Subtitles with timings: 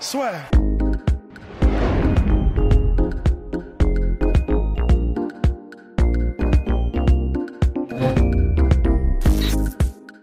[0.00, 0.32] Soit.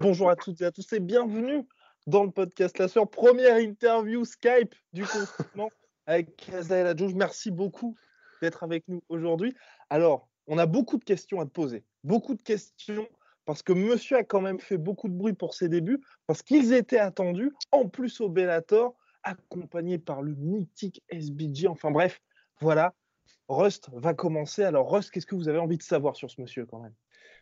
[0.02, 1.66] Bonjour à toutes et à tous et bienvenue
[2.06, 3.10] dans le podcast La Sœur.
[3.10, 5.70] Première interview Skype du confinement
[6.06, 7.14] avec Kazael Adjouj.
[7.14, 7.96] Merci beaucoup
[8.42, 9.56] d'être avec nous aujourd'hui.
[9.90, 11.86] Alors, on a beaucoup de questions à te poser.
[12.04, 13.08] Beaucoup de questions
[13.46, 16.74] parce que monsieur a quand même fait beaucoup de bruit pour ses débuts, parce qu'ils
[16.74, 21.68] étaient attendus, en plus au Bellator, accompagné par le mythique SBG.
[21.68, 22.22] Enfin bref,
[22.60, 22.94] voilà,
[23.48, 24.64] Rust va commencer.
[24.64, 26.94] Alors Rust, qu'est-ce que vous avez envie de savoir sur ce monsieur quand même?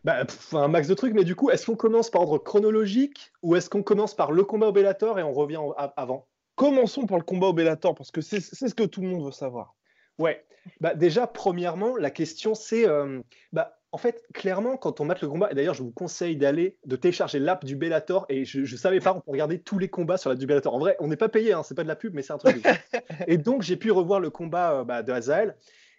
[0.04, 3.32] Bah, pff, un max de trucs, mais du coup, est-ce qu'on commence par ordre chronologique
[3.42, 5.62] ou est-ce qu'on commence par le combat au Bellator et on revient
[5.98, 6.28] avant?
[6.56, 9.26] Commençons par le combat au Bellator, parce que c'est c'est ce que tout le monde
[9.26, 9.76] veut savoir.
[10.18, 10.46] Ouais.
[10.82, 12.88] Bah, déjà, premièrement, la question c'est.
[12.88, 16.38] euh, bah, en fait, clairement, quand on mate le combat, et d'ailleurs, je vous conseille
[16.38, 19.80] d'aller, de télécharger l'app du Bellator, et je, je savais pas, on peut regarder tous
[19.80, 20.76] les combats sur la du Bellator.
[20.76, 22.38] En vrai, on n'est pas payé, hein, c'est pas de la pub, mais c'est un
[22.38, 22.64] truc.
[23.28, 25.56] et donc, j'ai pu revoir le combat euh, bah, de Azael.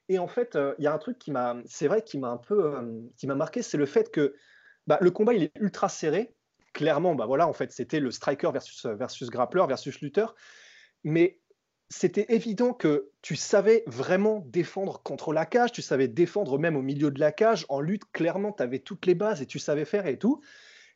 [0.09, 2.31] Et en fait, euh, il y a un truc qui m'a, c'est vrai, qui m'a
[2.31, 4.35] un peu, euh, qui m'a marqué, c'est le fait que
[4.87, 6.35] bah, le combat, il est ultra serré.
[6.73, 10.37] Clairement, bah voilà, en fait, c'était le striker versus, versus grappler versus lutteur.
[11.03, 11.40] Mais
[11.91, 16.83] c'était évident que tu savais vraiment défendre contre la cage, tu savais défendre même au
[16.83, 17.67] milieu de la cage.
[17.69, 20.41] En lutte, clairement, tu avais toutes les bases et tu savais faire et tout.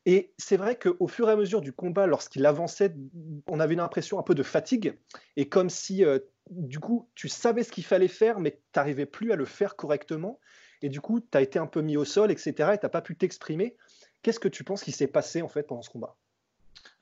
[0.07, 2.95] Et c'est vrai qu'au fur et à mesure du combat, lorsqu'il avançait,
[3.49, 4.97] on avait une impression un peu de fatigue.
[5.37, 9.07] Et comme si, euh, du coup, tu savais ce qu'il fallait faire, mais tu n'arrivais
[9.07, 10.39] plus à le faire correctement.
[10.81, 12.53] Et du coup, tu as été un peu mis au sol, etc.
[12.75, 13.77] Et tu n'as pas pu t'exprimer.
[14.23, 16.17] Qu'est-ce que tu penses qui s'est passé en fait pendant ce combat?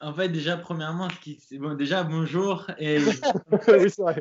[0.02, 1.58] En fait, déjà, premièrement, ce qui...
[1.58, 2.66] bon, déjà, bonjour.
[2.78, 2.98] Et
[3.68, 4.20] Oui, c'est vrai.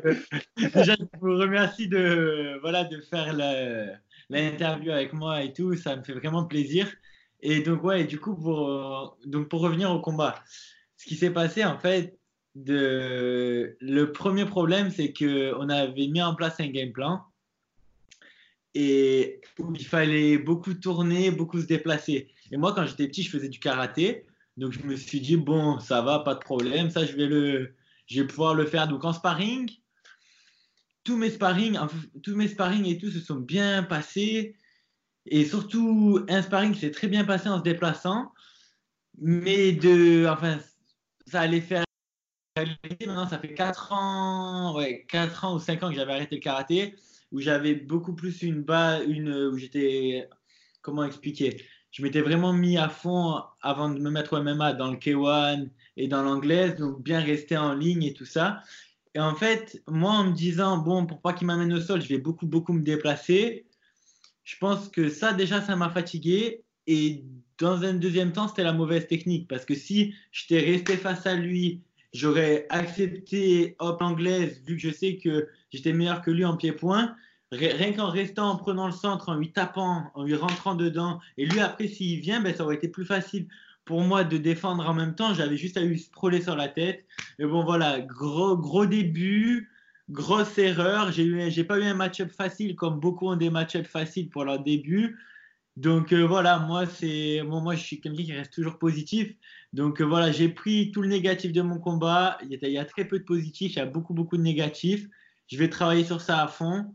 [0.56, 3.98] déjà, je vous remercie de, voilà, de faire la-
[4.30, 5.74] l'interview avec moi et tout.
[5.74, 6.86] Ça me fait vraiment plaisir.
[7.40, 10.36] Et donc, ouais, et du coup, pour, donc, pour revenir au combat,
[10.96, 12.16] ce qui s'est passé, en fait,
[12.54, 13.76] de...
[13.80, 17.22] le premier problème, c'est qu'on avait mis en place un game plan
[18.74, 22.28] et où il fallait beaucoup tourner, beaucoup se déplacer.
[22.52, 24.24] Et moi, quand j'étais petit, je faisais du karaté.
[24.56, 26.90] Donc, je me suis dit, bon, ça va, pas de problème.
[26.90, 27.74] Ça, je vais, le,
[28.06, 28.88] je vais pouvoir le faire.
[28.88, 29.70] Donc, en sparring,
[31.04, 31.78] tous mes sparring,
[32.22, 34.56] tous mes sparring et tout se sont bien passés.
[35.26, 38.32] Et surtout, un sparring s'est très bien passé en se déplaçant.
[39.18, 40.58] Mais de, enfin,
[41.26, 41.84] ça allait faire.
[42.56, 46.42] Maintenant, ça fait 4 ans, ouais, 4 ans ou 5 ans que j'avais arrêté le
[46.42, 46.94] karaté,
[47.30, 50.28] où j'avais beaucoup plus une base, une, où j'étais,
[50.82, 51.64] comment expliquer?
[51.92, 55.68] Je m'étais vraiment mis à fond avant de me mettre au MMA dans le K1
[55.98, 58.62] et dans l'anglaise, donc bien rester en ligne et tout ça.
[59.14, 62.08] Et en fait, moi, en me disant, bon, pour pas qu'il m'amène au sol, je
[62.08, 63.66] vais beaucoup, beaucoup me déplacer.
[64.42, 66.64] Je pense que ça, déjà, ça m'a fatigué.
[66.86, 67.24] Et
[67.58, 69.46] dans un deuxième temps, c'était la mauvaise technique.
[69.46, 71.82] Parce que si j'étais resté face à lui,
[72.14, 77.14] j'aurais accepté hop anglaise, vu que je sais que j'étais meilleur que lui en pied-point.
[77.52, 81.20] Rien qu'en restant, en prenant le centre, en lui tapant, en lui rentrant dedans.
[81.36, 83.46] Et lui, après, s'il vient, ben, ça aurait été plus facile
[83.84, 85.34] pour moi de défendre en même temps.
[85.34, 87.04] J'avais juste à lui scroller sur la tête.
[87.38, 89.70] Et bon, voilà, gros, gros début,
[90.08, 91.12] grosse erreur.
[91.12, 94.60] J'ai eu, pas eu un match-up facile comme beaucoup ont des match-up faciles pour leur
[94.60, 95.18] début.
[95.76, 96.84] Donc euh, voilà, moi
[97.44, 99.34] moi, je suis quelqu'un qui reste toujours positif.
[99.74, 102.38] Donc euh, voilà, j'ai pris tout le négatif de mon combat.
[102.48, 105.06] Il y a très peu de positifs, il y a beaucoup beaucoup de négatifs.
[105.48, 106.94] Je vais travailler sur ça à fond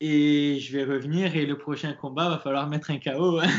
[0.00, 1.36] et je vais revenir.
[1.36, 3.40] Et le prochain combat va falloir mettre un KO.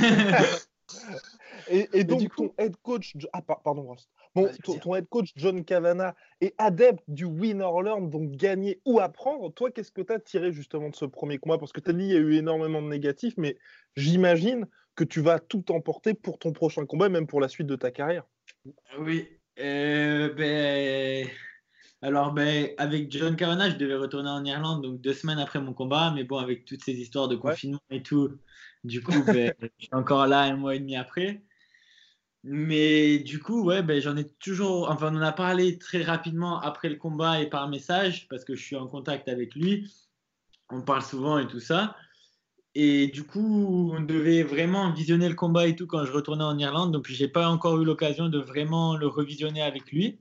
[1.70, 4.10] Et, et donc, coup- ton head coach, ah, par- pardon, Rust.
[4.36, 9.00] Bon, ton, head coach John Cavana est adepte du win or learn, donc gagner ou
[9.00, 9.54] apprendre.
[9.54, 11.58] Toi, qu'est-ce que tu as tiré justement de ce premier combat?
[11.58, 13.58] Parce que tu as dit qu'il y a eu énormément de négatifs, mais
[13.96, 17.68] j'imagine que tu vas tout emporter pour ton prochain combat, et même pour la suite
[17.68, 18.26] de ta carrière.
[19.00, 19.28] Oui,
[19.60, 21.28] euh, ben,
[22.02, 25.74] alors ben, avec John Kavanagh, je devais retourner en Irlande donc deux semaines après mon
[25.74, 28.40] combat, mais bon, avec toutes ces histoires de confinement et tout,
[28.84, 31.44] du coup, ben, je suis encore là un mois et demi après.
[32.44, 36.60] Mais du coup, ouais, ben, j'en ai toujours, enfin, on en a parlé très rapidement
[36.60, 39.94] après le combat et par message, parce que je suis en contact avec lui.
[40.70, 41.96] On parle souvent et tout ça.
[42.74, 46.58] Et du coup, on devait vraiment visionner le combat et tout quand je retournais en
[46.58, 46.92] Irlande.
[46.92, 50.20] Donc, j'ai pas encore eu l'occasion de vraiment le revisionner avec lui.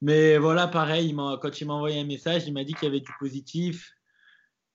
[0.00, 3.00] Mais voilà, pareil, quand il m'a envoyé un message, il m'a dit qu'il y avait
[3.00, 3.92] du positif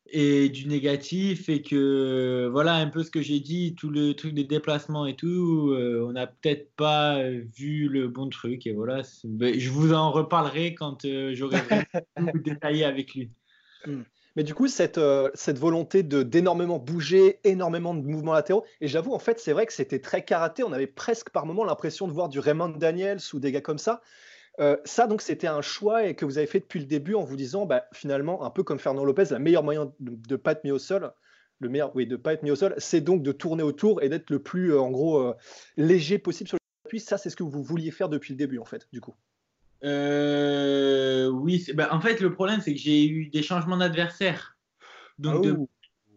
[0.08, 4.34] et du négatif et que voilà un peu ce que j'ai dit, tout le truc
[4.34, 9.02] des déplacements et tout, euh, on n'a peut-être pas vu le bon truc et voilà.
[9.24, 11.60] Je vous en reparlerai quand euh, j'aurai
[12.18, 13.31] tout détaillé avec lui.
[13.86, 14.04] Hmm.
[14.36, 18.88] Mais du coup, cette, euh, cette volonté de d'énormément bouger, énormément de mouvements latéraux, et
[18.88, 20.64] j'avoue, en fait, c'est vrai que c'était très karaté.
[20.64, 23.78] On avait presque par moment l'impression de voir du Raymond Daniels ou des gars comme
[23.78, 24.02] ça.
[24.60, 27.24] Euh, ça, donc, c'était un choix et que vous avez fait depuis le début en
[27.24, 30.52] vous disant, bah, finalement, un peu comme Fernand Lopez, le meilleur moyen de ne pas
[30.52, 31.12] être mis au sol,
[31.60, 34.10] le meilleur, oui, de pas être mis au sol, c'est donc de tourner autour et
[34.10, 35.34] d'être le plus, euh, en gros, euh,
[35.78, 37.00] léger possible sur le appui.
[37.00, 39.16] Ça, c'est ce que vous vouliez faire depuis le début, en fait, du coup.
[39.82, 44.56] oui, bah, en fait, le problème, c'est que j'ai eu des changements d'adversaire.
[45.18, 45.66] Donc, je ne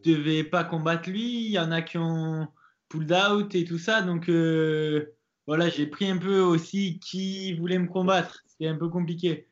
[0.05, 1.47] devais pas combattre lui.
[1.47, 2.49] Il y en a qui ont
[2.88, 4.03] pulled out et tout ça.
[4.03, 4.29] Donc,
[5.46, 8.43] voilà, j'ai pris un peu aussi qui voulait me combattre.
[8.46, 9.46] C'était un peu compliqué.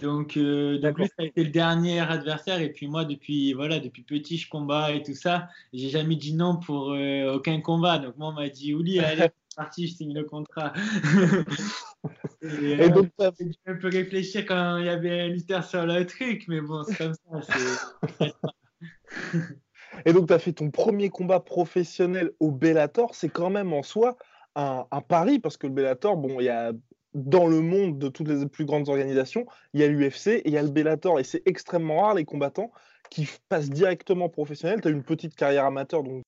[0.00, 2.60] Donc, euh, donc lui, ça a été le dernier adversaire.
[2.60, 5.48] Et puis moi, depuis, voilà, depuis petit, je combats et tout ça.
[5.72, 7.98] J'ai jamais dit non pour euh, aucun combat.
[7.98, 10.72] Donc moi, on m'a dit, Ouli, allez, parti, je signe le contrat.
[12.42, 16.06] et, donc, euh, j'ai un peu réfléchir quand il y avait un lutteur sur le
[16.06, 16.44] truc.
[16.48, 18.30] Mais bon, c'est comme ça.
[20.06, 23.14] et donc, tu as fait ton premier combat professionnel au Bellator.
[23.14, 24.16] C'est quand même en soi
[24.56, 26.72] un, pari parce que le Bellator, bon, il y a
[27.14, 30.52] dans le monde de toutes les plus grandes organisations, il y a l'UFC et il
[30.52, 31.18] y a le Bellator.
[31.18, 32.70] Et c'est extrêmement rare les combattants
[33.10, 34.80] qui passent directement professionnel.
[34.80, 36.22] Tu as une petite carrière amateur, donc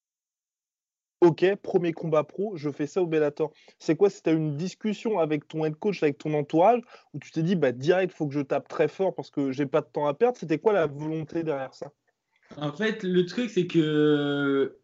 [1.22, 3.52] ok, premier combat pro, je fais ça au Bellator.
[3.78, 4.10] C'est quoi?
[4.10, 6.80] Si tu as une discussion avec ton head coach, avec ton entourage,
[7.14, 9.66] où tu t'es dit, bah, direct, faut que je tape très fort parce que j'ai
[9.66, 11.92] pas de temps à perdre, c'était quoi la volonté derrière ça?
[12.56, 14.78] En fait, le truc, c'est que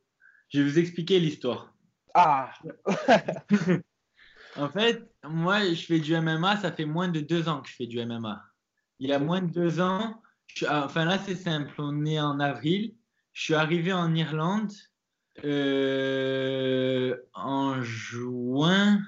[0.49, 1.75] je vais vous expliquer l'histoire.
[2.19, 2.53] Ah
[4.56, 7.75] En fait, moi, je fais du MMA, ça fait moins de deux ans que je
[7.75, 8.43] fais du MMA.
[8.99, 10.20] Il y a moins de deux ans,
[10.69, 12.94] enfin là, c'est simple, on est en avril,
[13.32, 14.73] je suis arrivé en Irlande
[15.44, 19.00] euh, en juin,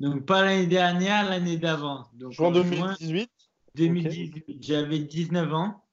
[0.00, 2.10] donc pas l'année dernière, l'année d'avant.
[2.14, 3.30] Donc juin 2018
[3.76, 5.84] 2018, j'avais 19 ans.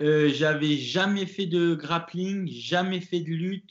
[0.00, 3.70] Euh, j'avais jamais fait de grappling, jamais fait de lutte,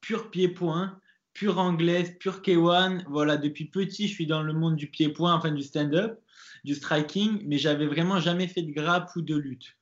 [0.00, 0.99] pur pied-point,
[1.32, 3.04] pure anglaise, pure K1.
[3.08, 6.20] Voilà, depuis petit, je suis dans le monde du pied-point, enfin du stand-up,
[6.64, 9.76] du striking, mais j'avais vraiment jamais fait de grappe ou de lutte.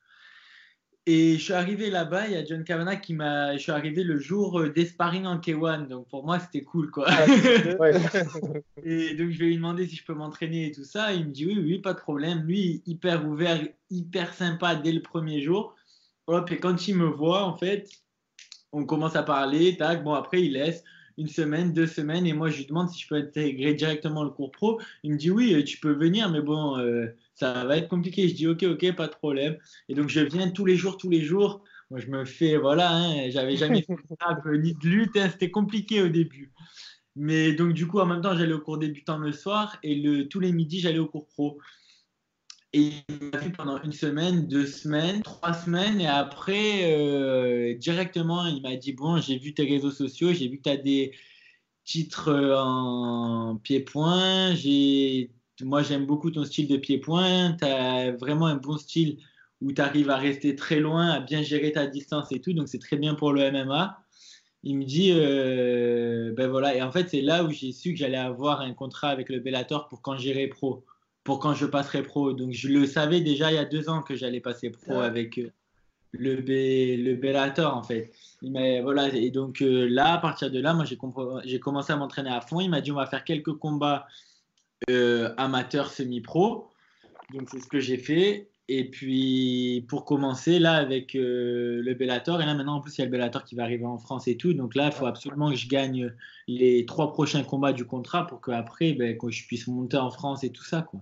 [1.10, 3.54] Et je suis arrivé là-bas, il y a John Kavanagh qui m'a.
[3.54, 6.90] Je suis arrivé le jour euh, des sparring en K1, donc pour moi c'était cool
[6.90, 7.06] quoi.
[7.08, 7.24] Ah,
[8.84, 11.14] et donc je vais lui demander si je peux m'entraîner et tout ça.
[11.14, 12.42] Il me dit oui, oui, pas de problème.
[12.42, 13.58] Lui, hyper ouvert,
[13.88, 15.74] hyper sympa dès le premier jour.
[16.26, 17.88] Hop, et quand il me voit, en fait,
[18.72, 20.84] on commence à parler, tac, bon après il laisse
[21.18, 24.30] une semaine, deux semaines, et moi je lui demande si je peux intégrer directement le
[24.30, 24.80] cours pro.
[25.02, 28.28] Il me dit oui, tu peux venir, mais bon, euh, ça va être compliqué.
[28.28, 29.58] Je dis ok, ok, pas de problème.
[29.88, 31.62] Et donc je viens tous les jours, tous les jours.
[31.90, 33.94] Moi je me fais, voilà, hein, j'avais jamais fait
[34.44, 36.52] de ni de lutte, hein, c'était compliqué au début.
[37.16, 40.28] Mais donc du coup, en même temps, j'allais au cours débutant le soir, et le,
[40.28, 41.58] tous les midis, j'allais au cours pro.
[42.74, 46.00] Et il m'a fait pendant une semaine, deux semaines, trois semaines.
[46.00, 50.58] Et après, euh, directement, il m'a dit Bon, j'ai vu tes réseaux sociaux, j'ai vu
[50.58, 51.12] que tu as des
[51.84, 54.54] titres en pied-point.
[55.62, 57.54] Moi, j'aime beaucoup ton style de pied-point.
[57.58, 59.18] Tu as vraiment un bon style
[59.60, 62.52] où tu arrives à rester très loin, à bien gérer ta distance et tout.
[62.52, 63.98] Donc, c'est très bien pour le MMA.
[64.62, 66.74] Il me dit euh, Ben voilà.
[66.76, 69.40] Et en fait, c'est là où j'ai su que j'allais avoir un contrat avec le
[69.40, 70.84] Bellator pour quand j'irai pro
[71.24, 72.32] pour quand je passerai pro.
[72.32, 75.38] Donc je le savais déjà il y a deux ans que j'allais passer pro avec
[75.38, 75.50] euh,
[76.12, 78.12] le, B, le Bellator en fait.
[78.42, 82.30] Mais voilà, et donc euh, là, à partir de là, moi j'ai commencé à m'entraîner
[82.30, 82.60] à fond.
[82.60, 84.06] Il m'a dit on va faire quelques combats
[84.90, 86.70] euh, amateurs semi-pro.
[87.34, 88.48] Donc c'est ce que j'ai fait.
[88.70, 93.02] Et puis pour commencer là avec le Bellator, et là maintenant en plus il y
[93.02, 94.52] a le Bellator qui va arriver en France et tout.
[94.52, 96.12] Donc là, il faut absolument que je gagne
[96.46, 100.44] les trois prochains combats du contrat pour qu'après, ben, que je puisse monter en France
[100.44, 100.82] et tout ça.
[100.82, 101.00] quoi.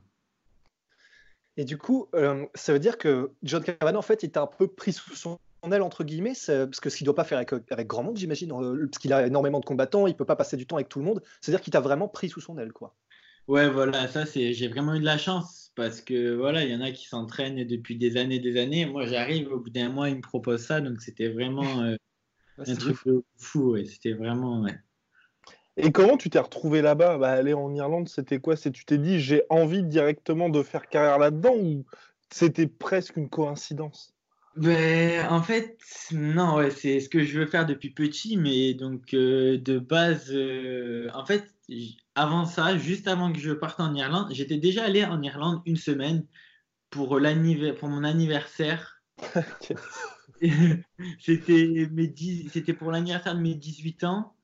[1.57, 4.47] Et du coup, euh, ça veut dire que John Kavanagh, en fait, il t'a un
[4.47, 5.39] peu pris sous son
[5.71, 8.53] aile, entre guillemets, parce que ce qu'il ne doit pas faire avec, grand monde, j'imagine,
[8.53, 10.89] euh, parce qu'il a énormément de combattants, il ne peut pas passer du temps avec
[10.89, 11.23] tout le monde.
[11.41, 12.95] C'est-à-dire qu'il t'a vraiment pris sous son aile, quoi.
[13.49, 16.75] Ouais, voilà, ça, c'est, j'ai vraiment eu de la chance, parce que voilà, il y
[16.75, 18.87] en a qui s'entraînent depuis des années, des années.
[18.87, 21.97] Moi, j'arrive, au bout d'un mois, il me propose ça, donc c'était vraiment euh,
[22.67, 22.97] un truc
[23.37, 23.85] fou, ouais.
[23.85, 24.75] c'était vraiment, ouais.
[25.77, 27.19] Et comment tu t'es retrouvé là-bas?
[27.19, 28.57] Bah, Aller en Irlande, c'était quoi?
[28.57, 31.85] C'est tu t'es dit j'ai envie directement de faire carrière là-dedans ou
[32.31, 34.15] c'était presque une coïncidence?
[34.57, 35.79] Ben, en fait,
[36.13, 40.31] non, ouais, c'est ce que je veux faire depuis petit, mais donc euh, de base,
[40.33, 41.55] euh, en fait,
[42.15, 45.77] avant ça, juste avant que je parte en Irlande, j'étais déjà allé en Irlande une
[45.77, 46.27] semaine
[46.91, 47.19] pour,
[47.79, 49.03] pour mon anniversaire.
[51.21, 52.15] c'était, mes
[52.51, 54.35] c'était pour l'anniversaire de mes 18 ans.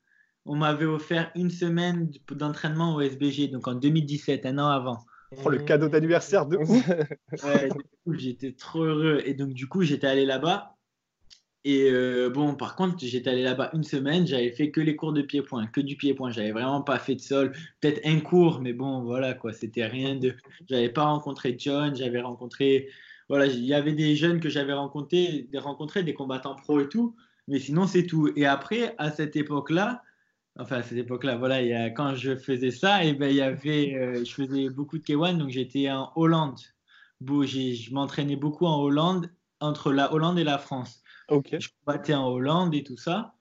[0.45, 5.05] On m'avait offert une semaine d'entraînement au SBG, donc en 2017, un an avant.
[5.45, 6.57] Oh, le cadeau d'anniversaire de
[8.07, 9.23] ouf J'étais trop heureux.
[9.25, 10.77] Et donc, du coup, j'étais allé là-bas.
[11.65, 15.13] Et euh, bon, par contre, j'étais allé là-bas une semaine, j'avais fait que les cours
[15.13, 16.31] de pied-point, que du pied-point.
[16.33, 20.17] J'avais vraiment pas fait de sol, peut-être un cours, mais bon, voilà quoi, c'était rien
[20.17, 20.35] de.
[20.69, 22.89] J'avais pas rencontré John, j'avais rencontré.
[23.29, 26.89] Voilà, il y avait des jeunes que j'avais rencontrés, des rencontrés, des combattants pro et
[26.89, 27.15] tout,
[27.47, 28.31] mais sinon c'est tout.
[28.37, 30.03] Et après, à cette époque-là,
[30.59, 34.25] enfin à cette époque-là, voilà, quand je faisais ça, et eh ben, y avait, euh,
[34.25, 36.59] je faisais beaucoup de K1, donc j'étais en Hollande.
[37.21, 41.02] Bon, je m'entraînais beaucoup en Hollande, entre la Hollande et la France.
[41.33, 41.57] Ok.
[41.59, 43.35] Je combattais en Hollande et tout ça.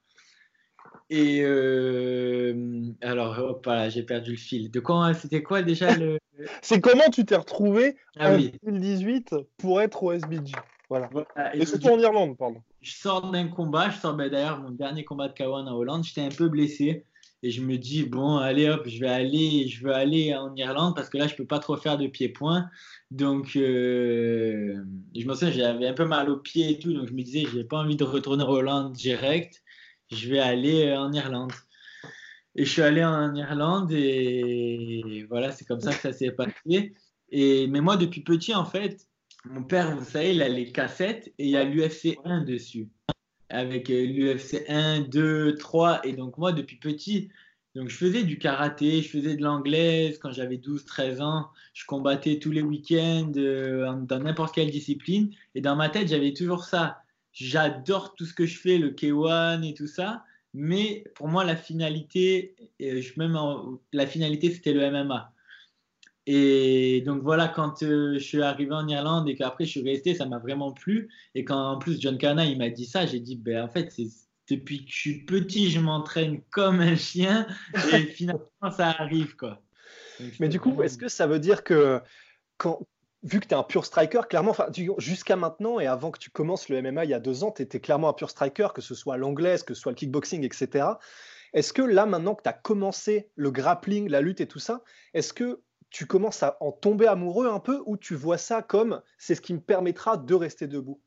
[1.10, 4.72] Et euh, alors, hop, j'ai perdu le fil.
[4.72, 6.18] De quoi C'était quoi déjà le
[6.62, 10.54] C'est comment tu t'es retrouvé ah en 2018 pour être au SBG
[10.90, 11.10] Voilà.
[11.12, 11.56] voilà.
[11.56, 15.06] Et, surtout en Irlande, pardon je sors d'un combat, je sors ben, d'ailleurs mon dernier
[15.06, 17.06] combat de K1 en Hollande, j'étais un peu blessé
[17.44, 20.96] et je me dis bon allez hop, je vais aller je veux aller en Irlande
[20.96, 22.70] parce que là je peux pas trop faire de pied-point.
[23.10, 24.76] Donc euh,
[25.16, 27.46] je me souviens j'avais un peu mal aux pieds et tout donc je me disais
[27.52, 29.64] j'ai pas envie de retourner en Hollande direct,
[30.12, 31.54] je vais aller en Irlande.
[32.56, 36.94] Et je suis allé en Irlande et voilà, c'est comme ça que ça s'est passé.
[37.30, 39.08] Et mais moi depuis petit en fait,
[39.46, 42.90] mon père, vous savez, il a les cassettes et il y a l'UFC 1 dessus.
[43.54, 46.02] Avec l'UFC 1, 2, 3.
[46.06, 47.30] Et donc, moi, depuis petit,
[47.76, 51.50] donc je faisais du karaté, je faisais de l'anglaise quand j'avais 12-13 ans.
[51.74, 55.32] Je combattais tous les week-ends euh, dans n'importe quelle discipline.
[55.56, 57.02] Et dans ma tête, j'avais toujours ça.
[57.32, 60.26] J'adore tout ce que je fais, le K1 et tout ça.
[60.54, 63.02] Mais pour moi, la finalité, euh,
[63.94, 65.34] la finalité, c'était le MMA.
[66.28, 70.14] Et donc voilà, quand euh, je suis arrivé en Irlande et qu'après je suis resté,
[70.14, 71.10] ça m'a vraiment plu.
[71.34, 73.92] Et quand en plus John Cana il m'a dit ça, j'ai dit ben en fait
[73.92, 74.08] c'est
[74.50, 77.48] depuis que je suis petit, je m'entraîne comme un chien
[77.94, 79.62] et finalement ça arrive quoi.
[80.40, 82.00] Mais du coup, est-ce que ça veut dire que
[82.58, 82.86] quand,
[83.24, 84.56] vu que tu es un pur striker, clairement,
[84.98, 87.62] jusqu'à maintenant et avant que tu commences le MMA il y a deux ans, tu
[87.62, 90.86] étais clairement un pur striker, que ce soit l'anglaise, que ce soit le kickboxing, etc.
[91.54, 94.84] Est-ce que là, maintenant que tu as commencé le grappling, la lutte et tout ça,
[95.14, 99.02] est-ce que tu commences à en tomber amoureux un peu ou tu vois ça comme
[99.18, 101.00] c'est ce qui me permettra de rester debout?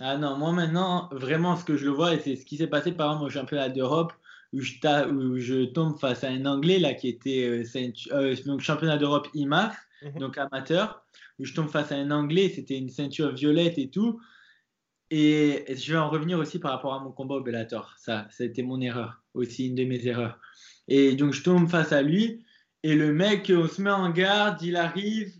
[0.00, 2.66] Ah non, moi maintenant, vraiment ce que je le vois, et c'est ce qui s'est
[2.66, 4.12] passé par exemple au championnat d'Europe,
[4.52, 4.74] où je,
[5.10, 9.28] où je, tombe face à un Anglais là, qui était euh, euh, donc championnat d'Europe
[9.34, 10.18] IMAF, mhm.
[10.18, 11.04] donc amateur,
[11.38, 14.20] où je tombe face à un Anglais, c'était une ceinture violette et tout.
[15.10, 17.94] Et je vais en revenir aussi par rapport à mon combat au Bellator.
[17.96, 20.38] Ça, c'était mon erreur, aussi une de mes erreurs.
[20.86, 22.44] Et donc je tombe face à lui.
[22.84, 25.32] Et le mec, on se met en garde, il arrive,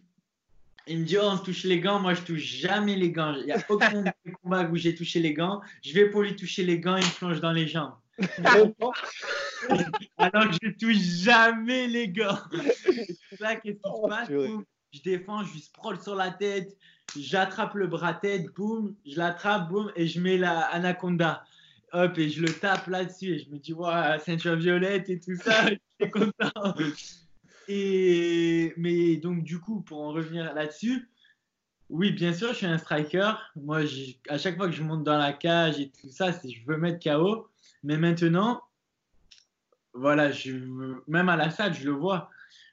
[0.88, 2.00] il me dit oh, on se touche les gants.
[2.00, 3.34] Moi, je touche jamais les gants.
[3.34, 4.04] Il n'y a aucun
[4.42, 5.60] combat où j'ai touché les gants.
[5.84, 7.92] Je vais pour lui toucher les gants, il me plonge dans les jambes.
[10.18, 12.38] Alors que je touche jamais les gants.
[13.38, 14.30] là, qu'est-ce qui se oh, passe?
[14.92, 16.74] Je défends, je lui sprawl sur la tête,
[17.16, 21.44] j'attrape le bras-tête, boum, je l'attrape, boum, et je mets la anaconda.
[21.92, 25.36] Hop, et je le tape là-dessus, et je me dis, ouais, ceinture violette et tout
[25.36, 26.74] ça, je suis content.
[27.68, 31.08] Et, mais donc, du coup, pour en revenir là-dessus,
[31.90, 33.32] oui, bien sûr, je suis un striker.
[33.56, 33.82] Moi,
[34.28, 36.98] à chaque fois que je monte dans la cage et tout ça, je veux mettre
[37.02, 37.48] KO.
[37.82, 38.62] Mais maintenant,
[39.92, 40.30] voilà,
[41.06, 42.30] même à la salle, je le vois.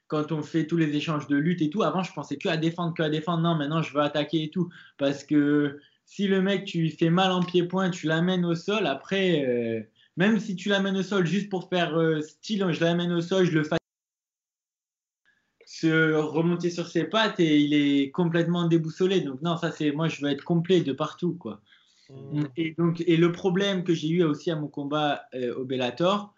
[0.08, 2.58] Quand on fait tous les échanges de lutte et tout, avant, je pensais que à
[2.58, 3.44] défendre, que à défendre.
[3.44, 4.70] Non, maintenant, je veux attaquer et tout.
[4.98, 8.86] Parce que si le mec, tu lui fais mal en pied-point, tu l'amènes au sol,
[8.86, 9.82] après, euh,
[10.18, 13.46] même si tu l'amènes au sol juste pour faire euh, style, je l'amène au sol,
[13.46, 13.78] je le fais
[15.82, 19.20] se remonter sur ses pattes et il est complètement déboussolé.
[19.20, 21.60] Donc non, ça c'est moi je veux être complet de partout quoi.
[22.10, 22.44] Mmh.
[22.56, 26.34] Et donc et le problème que j'ai eu aussi à mon combat euh, au Bellator,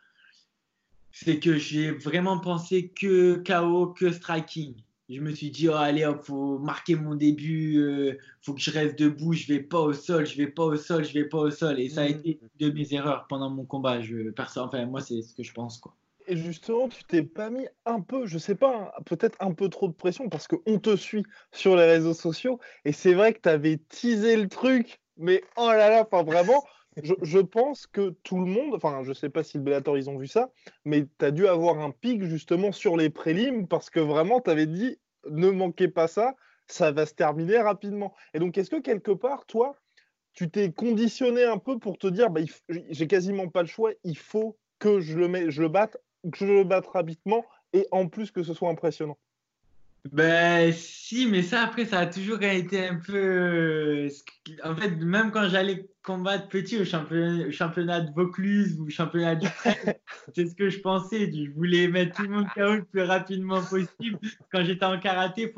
[1.12, 4.74] c'est que j'ai vraiment pensé que KO, que striking.
[5.08, 8.72] Je me suis dit oh allez hop, faut marquer mon début, euh, faut que je
[8.72, 11.38] reste debout, je vais pas au sol, je vais pas au sol, je vais pas
[11.38, 12.12] au sol et ça a mmh.
[12.12, 14.02] été une de mes erreurs pendant mon combat.
[14.02, 15.96] Je enfin moi c'est ce que je pense quoi
[16.28, 19.88] et justement, tu t'es pas mis un peu, je sais pas, peut-être un peu trop
[19.88, 23.50] de pression parce qu'on te suit sur les réseaux sociaux et c'est vrai que tu
[23.50, 26.64] avais teasé le truc, mais oh là là, enfin vraiment,
[27.02, 30.18] je, pense que tout le monde, enfin je sais pas si le Bellator ils ont
[30.18, 30.50] vu ça,
[30.84, 34.50] mais tu as dû avoir un pic justement sur les prélims parce que vraiment tu
[34.50, 36.36] avais dit ne manquez pas ça,
[36.68, 38.16] ça va se terminer rapidement.
[38.34, 39.76] Et donc est-ce que quelque part, toi,
[40.34, 44.18] tu t'es conditionné un peu pour te dire, bah, j'ai quasiment pas le choix, il
[44.18, 45.98] faut que je le, mets, je le batte,
[46.32, 49.18] que je le batte rapidement et en plus que ce soit impressionnant.
[50.12, 53.16] Ben si, mais ça après, ça a toujours été un peu.
[53.16, 54.10] Euh,
[54.64, 59.48] en fait, même quand j'allais combattre petit au championnat, championnat de Vaucluse ou championnat du
[60.36, 61.30] c'est ce que je pensais.
[61.32, 64.20] Je voulais mettre tout le monde KO le plus rapidement possible.
[64.52, 65.54] Quand j'étais en karaté,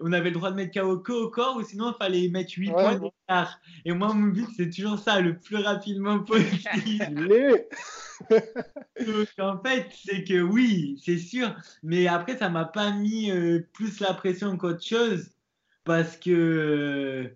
[0.00, 2.52] on avait le droit de mettre KO que au corps ou sinon il fallait mettre
[2.56, 3.60] 8 points d'écart.
[3.84, 7.28] Et moi, mon but, c'est toujours ça, le plus rapidement possible.
[9.06, 11.54] Donc, en fait, c'est que oui, c'est sûr.
[11.82, 15.30] Mais après, ça m'a pas mis euh, plus la pression qu'autre chose
[15.84, 17.30] parce que.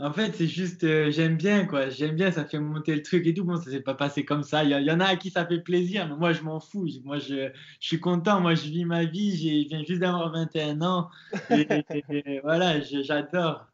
[0.00, 1.88] En fait, c'est juste, euh, j'aime bien, quoi.
[1.88, 3.44] J'aime bien, ça fait monter le truc et tout.
[3.44, 4.62] Bon, ça s'est pas passé comme ça.
[4.62, 6.88] Il y, en a à qui ça fait plaisir, mais moi, je m'en fous.
[7.04, 7.50] Moi, je,
[7.80, 8.40] je, suis content.
[8.40, 9.36] Moi, je vis ma vie.
[9.36, 11.10] Je viens juste d'avoir 21 ans.
[11.50, 11.66] Et,
[12.44, 13.66] voilà, j'adore.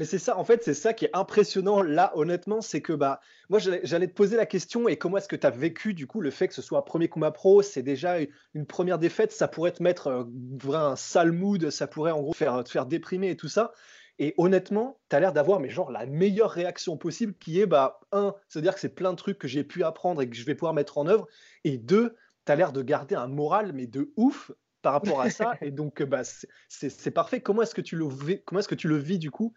[0.00, 3.20] Mais c'est ça, en fait, c'est ça qui est impressionnant là, honnêtement, c'est que bah,
[3.48, 6.20] moi, j'allais te poser la question et comment est-ce que tu as vécu du coup
[6.20, 8.16] le fait que ce soit un premier combat pro, c'est déjà
[8.54, 12.32] une première défaite, ça pourrait te mettre euh, un sale mood, ça pourrait en gros
[12.32, 13.72] faire, te faire déprimer et tout ça.
[14.18, 18.00] Et honnêtement, tu as l'air d'avoir mais genre la meilleure réaction possible qui est bah
[18.10, 20.54] un, c'est-à-dire que c'est plein de trucs que j'ai pu apprendre et que je vais
[20.54, 21.26] pouvoir mettre en œuvre
[21.64, 24.50] et deux, tu as l'air de garder un moral mais de ouf
[24.82, 26.22] par rapport à ça et donc bah
[26.68, 27.40] c'est parfait.
[27.40, 28.08] Comment est-ce que tu le
[28.44, 29.54] comment est-ce que tu le vis du coup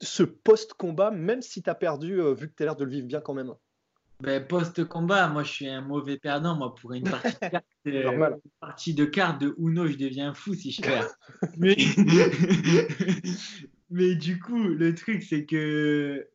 [0.00, 2.90] ce post-combat même si tu as perdu euh, vu que tu as l'air de le
[2.90, 3.52] vivre bien quand même?
[4.20, 6.56] Ben, post-combat, moi je suis un mauvais perdant.
[6.56, 10.54] Moi, pour une partie de carte, euh, partie de, carte de Uno, je deviens fou
[10.54, 11.14] si je perds.
[11.56, 11.76] mais,
[13.90, 16.28] Mais du coup, le truc, c'est que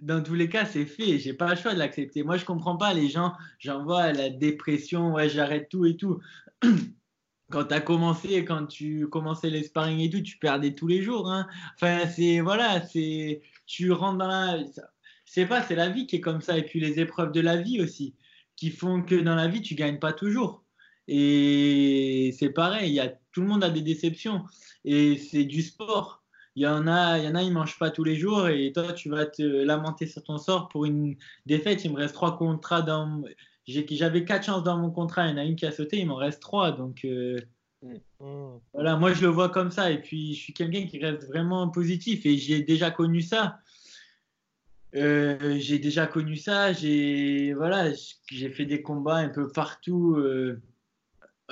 [0.00, 1.18] dans tous les cas, c'est fait.
[1.18, 2.24] J'ai pas le choix de l'accepter.
[2.24, 3.34] Moi, je comprends pas les gens.
[3.58, 6.20] J'en vois la dépression, ouais, j'arrête tout et tout.
[7.50, 11.02] quand tu as commencé, quand tu commençais les sparring et tout, tu perdais tous les
[11.02, 11.30] jours.
[11.30, 11.46] Hein.
[11.76, 14.58] Enfin, c'est voilà, c'est tu rentres dans la.
[15.24, 16.58] C'est pas, c'est la vie qui est comme ça.
[16.58, 18.16] Et puis les épreuves de la vie aussi,
[18.56, 20.64] qui font que dans la vie, tu gagnes pas toujours.
[21.08, 24.44] Et c'est pareil, il y a, tout le monde a des déceptions.
[24.84, 26.21] Et c'est du sport
[26.54, 28.72] il y en a, il y en a, ils mangent pas tous les jours et
[28.72, 31.84] toi, tu vas te lamenter sur ton sort pour une défaite.
[31.84, 33.22] Il me reste trois contrats dans,
[33.66, 36.06] j'avais quatre chances dans mon contrat, il y en a une qui a sauté, il
[36.06, 37.04] m'en reste trois, donc.
[37.04, 37.40] Euh,
[37.82, 38.58] mm.
[38.74, 41.68] Voilà, moi je le vois comme ça et puis je suis quelqu'un qui reste vraiment
[41.68, 43.58] positif et j'ai déjà connu ça.
[44.94, 47.90] Euh, j'ai déjà connu ça, j'ai voilà,
[48.30, 50.16] j'ai fait des combats un peu partout.
[50.16, 50.60] Euh,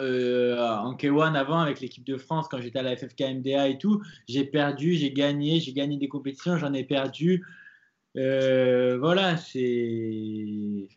[0.00, 4.02] euh, en K1 avant avec l'équipe de France quand j'étais à la FFKMDA et tout.
[4.28, 7.44] J'ai perdu, j'ai gagné, j'ai gagné des compétitions, j'en ai perdu.
[8.16, 10.88] Euh, voilà, c'est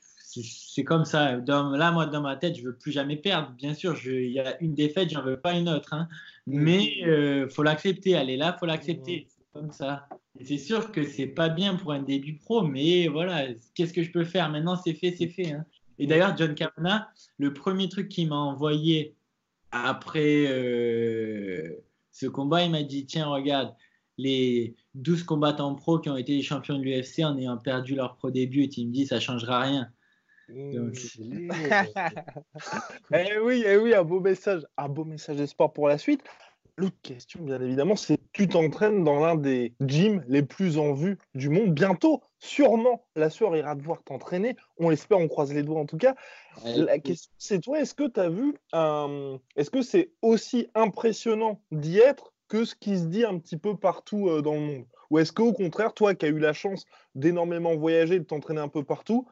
[0.41, 1.37] c'est comme ça.
[1.37, 3.51] là, moi, dans ma tête, je veux plus jamais perdre.
[3.51, 5.93] Bien sûr, il y a une défaite, j'en veux pas une autre.
[5.93, 6.07] Hein.
[6.47, 8.11] Mais euh, faut l'accepter.
[8.11, 9.27] Elle est là, faut l'accepter.
[9.29, 10.07] C'est comme ça.
[10.41, 14.11] C'est sûr que c'est pas bien pour un début pro, mais voilà, qu'est-ce que je
[14.11, 14.49] peux faire?
[14.49, 15.51] Maintenant, c'est fait, c'est fait.
[15.51, 15.65] Hein.
[15.99, 17.03] Et d'ailleurs, John Kavanagh,
[17.37, 19.15] le premier truc qu'il m'a envoyé
[19.71, 23.75] après euh, ce combat, il m'a dit Tiens, regarde,
[24.17, 28.15] les 12 combattants pro qui ont été les champions de l'UFC en ayant perdu leur
[28.15, 29.89] pro début, et il me dit Ça changera rien.
[30.49, 30.91] Mmh,
[33.13, 36.21] eh oui, eh oui, un beau message, un beau message d'espoir pour la suite.
[36.77, 41.19] L'autre question, bien évidemment, c'est tu t'entraînes dans l'un des gyms les plus en vue
[41.35, 41.71] du monde.
[41.71, 44.55] Bientôt, sûrement, la soeur ira te voir t'entraîner.
[44.77, 46.15] On l'espère, on croise les doigts en tout cas.
[46.65, 49.37] la question, c'est toi, est-ce que tu as vu un...
[49.55, 53.77] Est-ce que c'est aussi impressionnant d'y être que ce qui se dit un petit peu
[53.77, 54.85] partout euh, dans le monde?
[55.11, 58.67] Ou est-ce qu'au contraire, toi qui as eu la chance d'énormément voyager, de t'entraîner un
[58.67, 59.27] peu partout,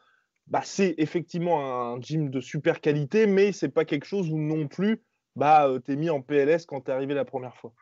[0.45, 4.67] bah, c'est effectivement un gym de super qualité, mais c'est pas quelque chose où non
[4.67, 5.01] plus
[5.35, 7.73] bah, euh, t'es mis en PLS quand t'es arrivé la première fois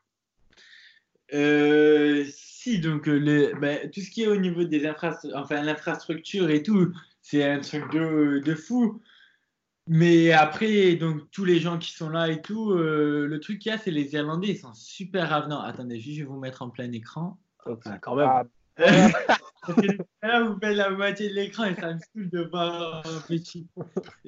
[1.34, 6.50] euh, Si, donc euh, bah, tout ce qui est au niveau des infrastructures, enfin l'infrastructure
[6.50, 9.02] et tout, c'est un truc de, de, fou.
[9.88, 13.76] Mais après, donc tous les gens qui sont là et tout, le truc qu'il y
[13.76, 15.62] a, c'est les Irlandais, ils sont super avenants.
[15.62, 17.40] Attendez, je vais vous mettre en plein écran.
[17.66, 18.30] Ah, quand même.
[18.30, 18.44] Ah.
[20.22, 23.68] là, vous faites la moitié de l'écran et ça me saoule de voir un petit.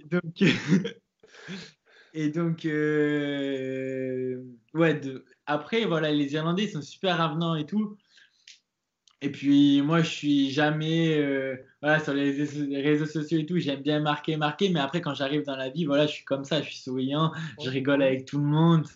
[0.06, 0.24] Donc,
[2.14, 4.44] et donc, euh,
[4.74, 5.00] ouais,
[5.46, 7.98] après, voilà, les Irlandais sont super avenants et tout.
[9.22, 12.32] Et puis, moi, je suis jamais, euh, voilà, sur les
[12.82, 15.86] réseaux sociaux et tout, j'aime bien marquer, marquer, mais après, quand j'arrive dans la vie,
[15.86, 18.88] voilà, je suis comme ça, je suis souriant, je rigole avec tout le monde,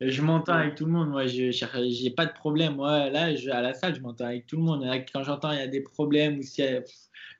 [0.00, 3.48] je m'entends avec tout le monde, moi, je j'ai pas de problème, moi, là, je,
[3.50, 4.84] à la salle, je m'entends avec tout le monde.
[5.12, 6.62] Quand j'entends il y a des problèmes, ou si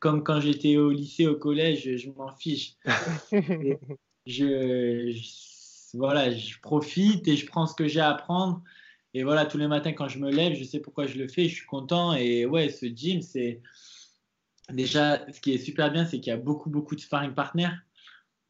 [0.00, 2.76] comme quand j'étais au lycée, au collège, je, m'en fiche.
[4.26, 5.12] je,
[5.94, 8.62] voilà, je profite et je prends ce que j'ai à apprendre.
[9.14, 11.48] Et voilà, tous les matins quand je me lève, je sais pourquoi je le fais,
[11.48, 12.14] je suis content.
[12.14, 13.62] Et ouais, ce gym, c'est
[14.72, 17.70] déjà ce qui est super bien, c'est qu'il y a beaucoup, beaucoup de sparring partners.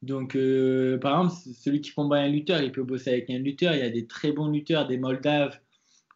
[0.03, 3.75] Donc, euh, par exemple, celui qui combat un lutteur, il peut bosser avec un lutteur.
[3.75, 5.59] Il y a des très bons lutteurs, des Moldaves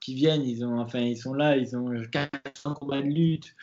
[0.00, 0.42] qui viennent.
[0.42, 3.54] Ils ont, enfin, ils sont là, ils ont 400 combats de lutte.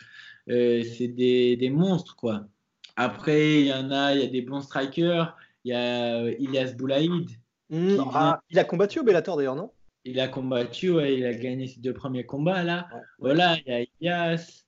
[0.49, 2.47] Euh, c'est des, des, monstres, quoi.
[2.95, 5.35] Après, il y en a, il y a des bons strikers.
[5.65, 7.29] Il y a euh, Ilias Boulaïd.
[7.71, 9.71] Mmh, ah, il a combattu au Bellator d'ailleurs, non?
[10.05, 12.87] Il a combattu, ouais, il a gagné ses deux premiers combats là.
[13.17, 14.63] Voilà, il y a Ilias.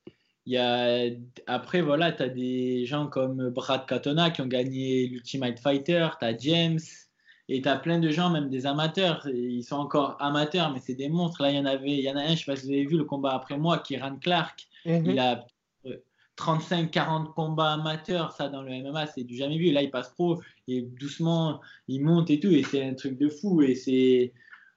[0.48, 1.06] Il y a...
[1.46, 6.26] Après, voilà, tu as des gens comme Brad Katona qui ont gagné l'Ultimate Fighter, tu
[6.26, 6.80] as James,
[7.50, 9.28] et tu as plein de gens, même des amateurs.
[9.32, 11.44] Ils sont encore amateurs, mais c'est des monstres.
[11.44, 12.72] Là, il y en avait, il y en a un, je sais pas si vous
[12.72, 14.68] avez vu le combat après moi, Kiran Clark.
[14.86, 15.06] Mhm.
[15.06, 15.46] Il a
[16.38, 19.72] 35-40 combats amateurs, ça dans le MMA, c'est du jamais vu.
[19.72, 23.30] Là, il passe pro et doucement, il monte et tout, et c'est un truc de
[23.30, 23.62] fou.
[23.62, 24.34] Et c'est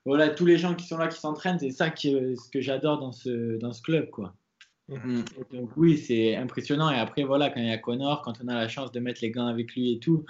[0.07, 2.99] voilà, tous les gens qui sont là, qui s'entraînent, c'est ça que, ce que j'adore
[2.99, 4.35] dans ce, dans ce club, quoi.
[4.89, 5.23] Mm.
[5.53, 6.91] Donc oui, c'est impressionnant.
[6.91, 9.21] Et après, voilà, quand il y a Connor, quand on a la chance de mettre
[9.23, 10.25] les gants avec lui et tout,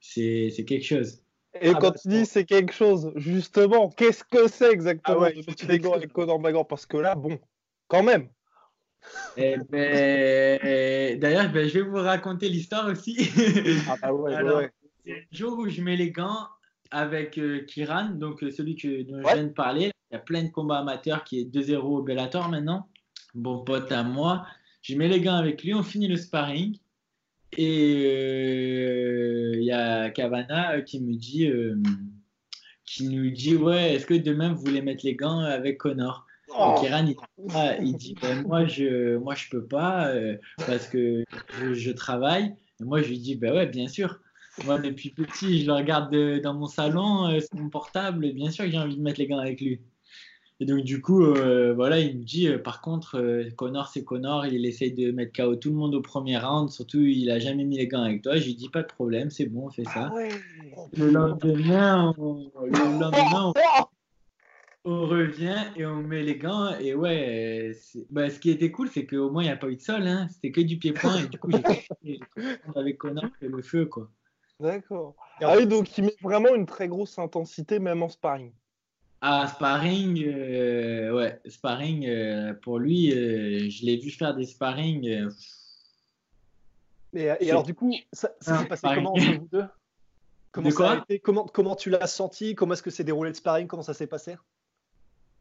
[0.00, 1.20] c'est quelque chose.
[1.60, 5.32] Et ah quand bah, tu dis c'est quelque chose, justement, qu'est-ce que c'est exactement ah
[5.32, 6.66] de mettre les gants avec Connor McGregor?
[6.66, 7.38] Parce que là, bon,
[7.88, 8.28] quand même.
[9.36, 13.30] Eh ben, D'ailleurs, ben, je vais vous raconter l'histoire aussi.
[13.88, 14.70] Ah bah ouais, ouais.
[15.04, 16.48] C'est le jour où je mets les gants
[16.90, 19.90] avec euh, Kiran, donc euh, celui que, dont je viens de parler.
[20.10, 22.88] Il y a plein de combats amateurs qui est 2-0 au Bellator maintenant
[23.34, 24.46] bon pote à moi.
[24.82, 26.76] Je mets les gants avec lui, on finit le sparring.
[27.56, 31.50] Et il euh, y a Cavana qui me dit,
[32.84, 36.26] qui nous dit, ouais, est-ce que demain vous voulez mettre les gants avec Connor?
[36.56, 36.74] Oh.
[36.80, 37.06] Kiran,
[37.80, 40.12] il, dit, ben, moi je, moi je peux pas
[40.66, 41.24] parce que
[41.72, 42.54] je, travaille.
[42.80, 44.20] Et moi je lui dis, ben ouais, bien sûr.
[44.64, 48.78] Moi depuis petit, je le regarde dans mon salon, mon portable, bien sûr que j'ai
[48.78, 49.80] envie de mettre les gants avec lui.
[50.60, 54.02] Et donc, du coup, euh, voilà, il me dit, euh, par contre, euh, Connor, c'est
[54.02, 57.38] Connor, il essaye de mettre KO tout le monde au premier round, surtout, il a
[57.38, 58.36] jamais mis les gants avec toi.
[58.36, 60.10] Je lui dis, pas de problème, c'est bon, on fait ça.
[60.12, 60.18] Ah
[60.96, 62.66] le lendemain, on, on,
[64.96, 66.76] revient et on met les gants.
[66.78, 67.72] Et ouais,
[68.10, 70.06] bah, ce qui était cool, c'est qu'au moins, il n'y a pas eu de sol,
[70.06, 70.28] hein.
[70.28, 71.24] c'était que du pied-point.
[71.24, 71.50] Et du coup,
[72.02, 72.20] j'ai
[72.76, 74.10] avec Connor le feu, quoi.
[74.60, 75.14] D'accord.
[75.40, 78.52] Ah oui, donc il met vraiment une très grosse intensité, même en sparring.
[79.20, 85.28] Ah, sparring, euh, ouais, sparring, euh, pour lui, euh, je l'ai vu faire des sparring.
[87.12, 89.64] et, alors, du coup, ça, s'est passé comment entre vous deux?
[90.50, 91.18] Comment, ça a été?
[91.20, 92.54] Comment, comment tu l'as senti?
[92.54, 93.68] Comment est-ce que c'est déroulé le sparring?
[93.68, 94.36] Comment ça s'est passé?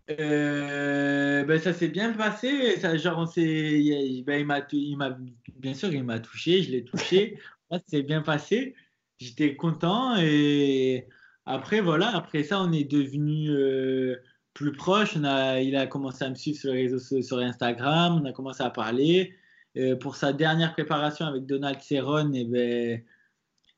[0.07, 2.77] Ben, ça s'est bien passé.
[2.79, 5.17] Ça, genre, ben, il m'a, il m'a,
[5.55, 7.39] bien sûr, il m'a touché, je l'ai touché.
[7.71, 8.75] ça s'est bien passé.
[9.19, 11.07] J'étais content et
[11.45, 14.17] après, voilà, après ça, on est devenu euh,
[14.53, 15.15] plus proche.
[15.17, 18.19] On a, il a commencé à me suivre sur les réseaux sur Instagram.
[18.21, 19.33] On a commencé à parler.
[19.77, 23.03] Euh, pour sa dernière préparation avec Donald Cerrone, eh ben,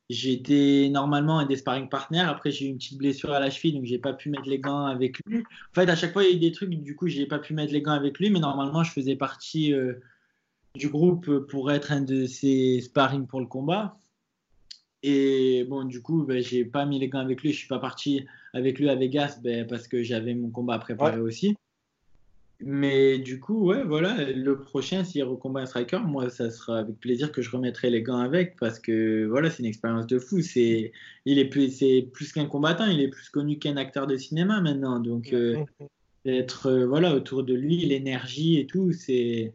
[0.10, 2.20] j'étais normalement un des sparring partners.
[2.20, 4.60] Après, j'ai eu une petite blessure à la cheville, donc j'ai pas pu mettre les
[4.60, 5.40] gants avec lui.
[5.40, 7.40] En fait, à chaque fois, il y a eu des trucs, du coup, j'ai pas
[7.40, 9.94] pu mettre les gants avec lui, mais normalement, je faisais partie euh,
[10.76, 13.98] du groupe pour être un de ses sparring pour le combat.
[15.02, 17.54] Et bon, du coup, ben, j'ai pas mis les gants avec lui.
[17.54, 20.80] Je suis pas parti avec lui à Vegas ben, parce que j'avais mon combat à
[20.80, 21.56] préparer aussi.
[22.62, 27.00] Mais du coup, ouais, voilà, le prochain, s'il recombat un striker, moi, ça sera avec
[27.00, 30.42] plaisir que je remettrai les gants avec parce que voilà, c'est une expérience de fou.
[30.42, 30.92] C'est,
[31.26, 34.60] il est plus, c'est plus qu'un combattant, il est plus connu qu'un acteur de cinéma
[34.60, 35.00] maintenant.
[35.00, 35.64] Donc, euh,
[36.26, 39.54] être euh, voilà autour de lui, l'énergie et tout, c'est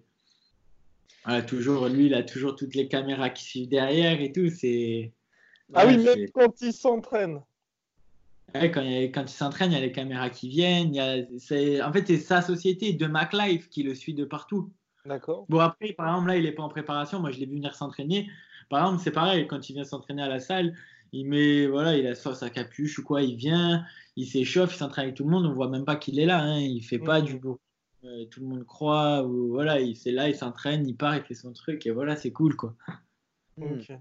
[1.25, 4.49] voilà, toujours lui, il a toujours toutes les caméras qui suivent derrière et tout.
[4.49, 5.13] C'est
[5.75, 7.41] ah oui, même quand il s'entraîne.
[8.55, 10.95] Quand, quand il s'entraîne, il y a les caméras qui viennent.
[10.95, 14.73] Il en fait, c'est sa société de MacLife qui le suit de partout.
[15.07, 15.45] D'accord.
[15.49, 17.21] Bon, après, par exemple, là, il n'est pas en préparation.
[17.21, 18.31] Moi, je l'ai vu venir s'entraîner.
[18.71, 20.75] Par exemple, c'est pareil, quand il vient s'entraîner à la salle,
[21.13, 23.85] il met, voilà, il a sa capuche ou quoi, il vient,
[24.17, 26.43] il s'échauffe, il s'entraîne avec tout le monde, on voit même pas qu'il est là,
[26.43, 26.59] hein.
[26.59, 27.61] il fait pas du beau.
[28.05, 31.23] Euh, tout le monde croit, ou voilà, il c'est là, il s'entraîne, il part, il
[31.23, 32.75] fait son truc, et voilà, c'est cool, quoi.
[33.61, 33.93] Ok.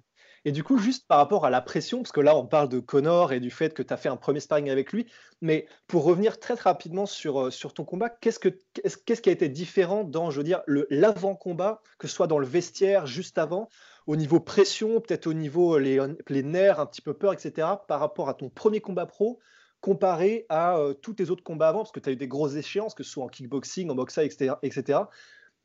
[0.46, 2.80] Et du coup, juste par rapport à la pression, parce que là, on parle de
[2.80, 5.06] Connor et du fait que tu as fait un premier sparring avec lui,
[5.42, 9.48] mais pour revenir très, rapidement sur, euh, sur ton combat, qu'est-ce, que, qui a été
[9.48, 13.70] différent dans, je veux dire, l'avant-combat, que ce soit dans le vestiaire, juste avant,
[14.06, 18.02] au niveau pression, peut-être au niveau les, les nerfs, un petit peu peur, etc., par
[18.02, 19.40] rapport à ton premier combat pro,
[19.80, 22.56] comparé à euh, tous tes autres combats avant, parce que tu as eu des grosses
[22.56, 24.56] échéances, que ce soit en kickboxing, en boxe, etc.
[24.62, 25.00] etc.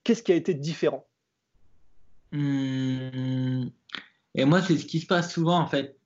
[0.04, 1.06] Qu'est-ce qui a été différent?
[2.32, 3.68] Mmh.
[4.34, 5.98] Et moi, c'est ce qui se passe souvent en fait.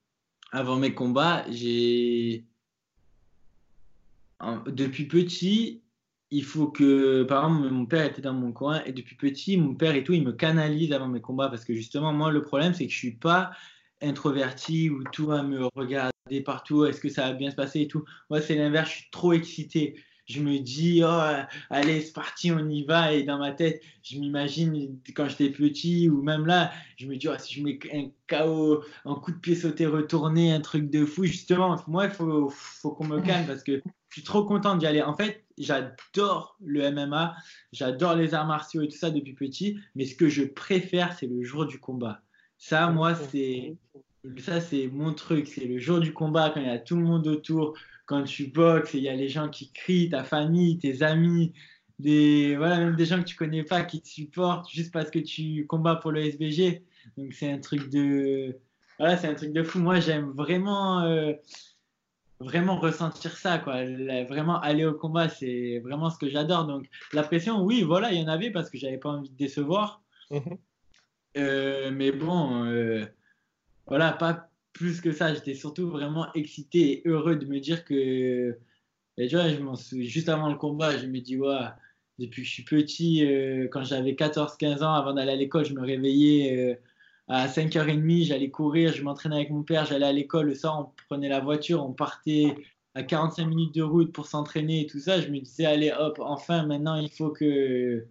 [0.53, 2.45] Avant mes combats, j'ai.
[4.67, 5.83] Depuis petit,
[6.31, 9.75] il faut que, par exemple, mon père était dans mon coin et depuis petit, mon
[9.75, 12.75] père et tout, il me canalise avant mes combats parce que justement, moi, le problème,
[12.75, 13.53] c'est que je suis pas
[14.01, 16.13] introverti ou tout à me regarder
[16.45, 18.05] partout, est-ce que ça va bien se passer et tout.
[18.31, 19.95] Moi, c'est l'inverse, je suis trop excité
[20.33, 23.13] je me dis, oh, allez, c'est parti, on y va.
[23.13, 27.29] Et dans ma tête, je m'imagine quand j'étais petit ou même là, je me dis,
[27.29, 31.05] oh, si je mets un KO, un coup de pied sauté retourné, un truc de
[31.05, 34.77] fou, justement, moi, il faut, faut qu'on me calme parce que je suis trop content
[34.77, 35.03] d'y aller.
[35.03, 37.35] En fait, j'adore le MMA,
[37.73, 41.27] j'adore les arts martiaux et tout ça depuis petit, mais ce que je préfère, c'est
[41.27, 42.23] le jour du combat.
[42.59, 43.77] Ça, moi, c'est
[44.39, 45.49] ça, c'est mon truc.
[45.49, 47.77] C'est le jour du combat quand il y a tout le monde autour
[48.13, 51.55] quand tu boxes, il y a les gens qui crient, ta famille, tes amis,
[51.99, 55.19] des, voilà, même des gens que tu connais pas qui te supportent juste parce que
[55.19, 56.85] tu combats pour le SBG.
[57.17, 58.59] Donc c'est un truc de,
[58.99, 59.79] voilà, c'est un truc de fou.
[59.79, 61.33] Moi, j'aime vraiment, euh,
[62.39, 63.83] vraiment ressentir ça, quoi.
[64.29, 66.67] Vraiment aller au combat, c'est vraiment ce que j'adore.
[66.67, 69.37] Donc la pression, oui, voilà, il y en avait parce que j'avais pas envie de
[69.37, 70.03] décevoir.
[70.31, 70.59] Mhm.
[71.39, 73.07] Euh, mais bon, euh,
[73.87, 78.59] voilà, pas plus que ça, j'étais surtout vraiment excité et heureux de me dire que,
[79.19, 81.67] et tu vois, je m'en juste avant le combat, je me dis, ouais,
[82.19, 85.75] depuis que je suis petit, euh, quand j'avais 14-15 ans, avant d'aller à l'école, je
[85.75, 86.75] me réveillais euh,
[87.29, 91.05] à 5h30, j'allais courir, je m'entraînais avec mon père, j'allais à l'école, le soir, on
[91.09, 92.55] prenait la voiture, on partait
[92.95, 95.21] à 45 minutes de route pour s'entraîner et tout ça.
[95.21, 98.07] Je me disais, allez, hop, enfin, maintenant, il faut que,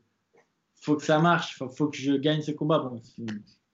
[0.76, 2.80] faut que ça marche, il faut, que je gagne ce combat.
[2.80, 3.02] Bon,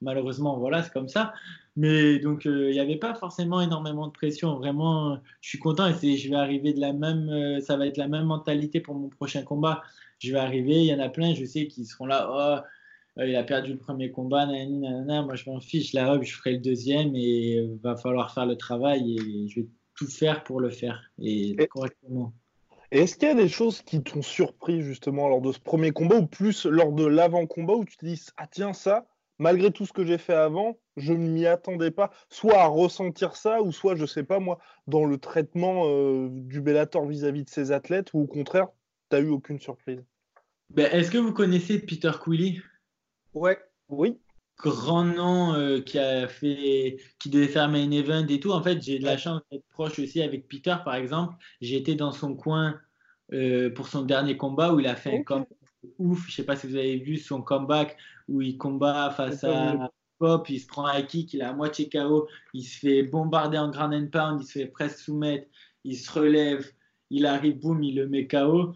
[0.01, 1.33] malheureusement, voilà, c'est comme ça.
[1.77, 4.57] Mais donc, euh, il n'y avait pas forcément énormément de pression.
[4.57, 7.97] Vraiment, je suis content et je vais arriver de la même, euh, ça va être
[7.97, 9.83] la même mentalité pour mon prochain combat.
[10.17, 12.29] Je vais arriver, il y en a plein, je sais, qui seront là.
[12.31, 16.23] Oh, euh, il a perdu le premier combat, nanana, moi je m'en fiche, la robe,
[16.23, 20.07] je ferai le deuxième et il va falloir faire le travail et je vais tout
[20.07, 22.33] faire pour le faire et, correctement.
[22.91, 25.91] Et est-ce qu'il y a des choses qui t'ont surpris justement lors de ce premier
[25.91, 29.05] combat ou plus lors de l'avant-combat où tu te dis ah tiens ça
[29.39, 33.35] malgré tout ce que j'ai fait avant, je ne m'y attendais pas, soit à ressentir
[33.35, 37.49] ça, ou soit, je sais pas moi, dans le traitement euh, du Bellator vis-à-vis de
[37.49, 38.67] ses athlètes, ou au contraire,
[39.09, 40.03] tu n'as eu aucune surprise.
[40.69, 42.61] Ben, Est-ce que vous connaissez Peter Quilly
[43.33, 43.57] Ouais,
[43.89, 44.17] oui.
[44.57, 48.51] Grand nom euh, qui a fait, qui devait faire main event et tout.
[48.51, 51.35] En fait, j'ai de la chance d'être proche aussi avec Peter, par exemple.
[51.61, 52.79] J'ai été dans son coin
[53.33, 55.45] euh, pour son dernier combat où il a fait un combat
[55.99, 56.27] ouf.
[56.27, 60.49] Je sais pas si vous avez vu son comeback où il combat face à Pop,
[60.49, 63.69] il se prend un kick, il est à moitié KO, il se fait bombarder en
[63.69, 65.47] ground and pound, il se fait presque soumettre,
[65.83, 66.67] il se relève,
[67.09, 68.73] il arrive, boum, il le met KO.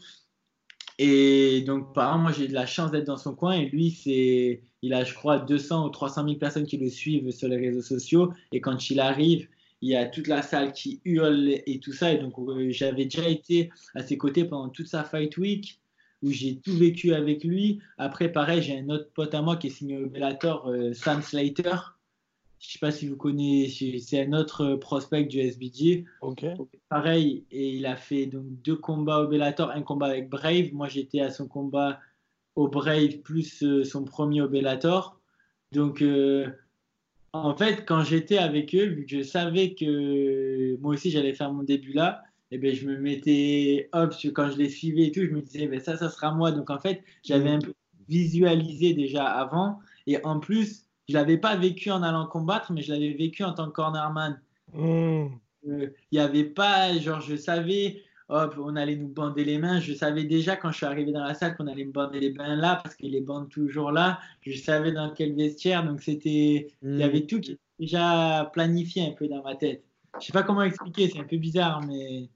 [0.99, 3.53] Et donc, par exemple, moi, j'ai de la chance d'être dans son coin.
[3.53, 7.31] Et lui, c'est, il a, je crois, 200 ou 300 000 personnes qui le suivent
[7.31, 8.31] sur les réseaux sociaux.
[8.51, 9.47] Et quand il arrive,
[9.81, 12.13] il y a toute la salle qui hurle et tout ça.
[12.13, 15.80] Et donc, euh, j'avais déjà été à ses côtés pendant toute sa fight week
[16.23, 17.79] où j'ai tout vécu avec lui.
[17.97, 21.21] Après, pareil, j'ai un autre pote à moi qui est signé au Bellator, euh, Sam
[21.21, 21.97] Slater.
[22.59, 26.05] Je ne sais pas si vous connaissez, c'est un autre prospect du SBG.
[26.21, 26.45] Ok.
[26.89, 30.71] Pareil, et il a fait donc deux combats au Bellator, un combat avec Brave.
[30.71, 31.99] Moi, j'étais à son combat
[32.55, 35.19] au Brave plus euh, son premier au Bellator.
[35.71, 36.47] Donc, euh,
[37.33, 41.51] en fait, quand j'étais avec eux, vu que je savais que moi aussi j'allais faire
[41.51, 45.11] mon début là, et eh ben, je me mettais, hop, quand je les suivais et
[45.13, 46.51] tout, je me disais, ben, ça, ça sera moi.
[46.51, 47.73] Donc, en fait, j'avais un peu
[48.09, 49.79] visualisé déjà avant.
[50.05, 53.53] Et en plus, je l'avais pas vécu en allant combattre, mais je l'avais vécu en
[53.53, 54.41] tant que cornerman.
[54.73, 55.27] Hmm.
[55.65, 59.79] Euh, il n'y avait pas, genre, je savais, hop, on allait nous bander les mains.
[59.79, 62.33] Je savais déjà quand je suis arrivé dans la salle qu'on allait me bander les
[62.33, 64.19] mains là, parce qu'ils les bandent toujours là.
[64.41, 65.85] Je savais dans quel vestiaire.
[65.85, 67.01] Donc, c'était, il y hmm.
[67.01, 69.85] avait tout qui était déjà planifié un peu dans ma tête.
[70.19, 72.29] Je sais pas comment expliquer, c'est un peu bizarre, mais.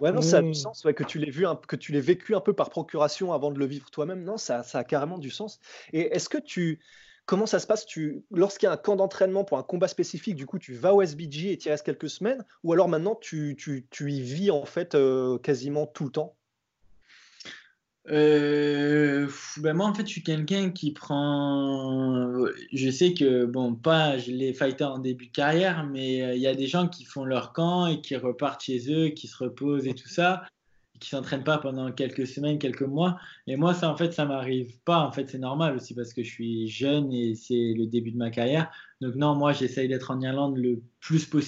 [0.00, 0.54] Ouais, non, ça a du mmh.
[0.54, 3.58] sens que tu l'aies vu, que tu l'aies vécu un peu par procuration avant de
[3.58, 4.22] le vivre toi-même.
[4.24, 5.60] Non, ça, ça a carrément du sens.
[5.92, 6.80] Et est-ce que tu,
[7.26, 7.84] comment ça se passe?
[7.84, 10.94] Tu, Lorsqu'il y a un camp d'entraînement pour un combat spécifique, du coup, tu vas
[10.94, 14.22] au SBG et tu y restes quelques semaines, ou alors maintenant tu, tu, tu y
[14.22, 16.37] vis en fait euh, quasiment tout le temps?
[18.10, 22.34] Euh, ben moi, en fait, je suis quelqu'un qui prend.
[22.72, 26.46] Je sais que, bon, pas les fighters en début de carrière, mais euh, il y
[26.46, 29.86] a des gens qui font leur camp et qui repartent chez eux, qui se reposent
[29.86, 30.44] et tout ça,
[30.94, 33.18] et qui s'entraînent pas pendant quelques semaines, quelques mois.
[33.46, 35.00] Et moi, ça, en fait, ça m'arrive pas.
[35.00, 38.18] En fait, c'est normal aussi parce que je suis jeune et c'est le début de
[38.18, 38.70] ma carrière.
[39.00, 41.47] Donc, non, moi, j'essaye d'être en Irlande le plus possible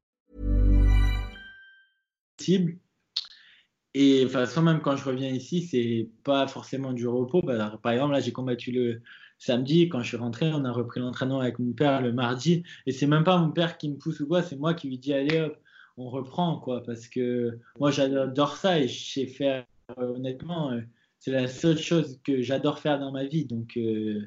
[3.93, 7.41] Et enfin, soit même quand je reviens ici, c'est pas forcément du repos.
[7.41, 9.01] Par par exemple, là, j'ai combattu le
[9.37, 9.89] samedi.
[9.89, 12.63] Quand je suis rentré, on a repris l'entraînement avec mon père le mardi.
[12.85, 14.97] Et c'est même pas mon père qui me pousse ou quoi, c'est moi qui lui
[14.97, 15.57] dis allez hop,
[15.97, 16.83] on reprend quoi.
[16.83, 19.65] Parce que moi, j'adore ça et je sais faire,
[19.99, 20.81] euh, honnêtement, euh,
[21.19, 23.45] c'est la seule chose que j'adore faire dans ma vie.
[23.45, 24.25] Donc, euh,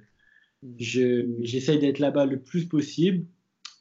[0.79, 3.27] je- j'essaye d'être là-bas le plus possible.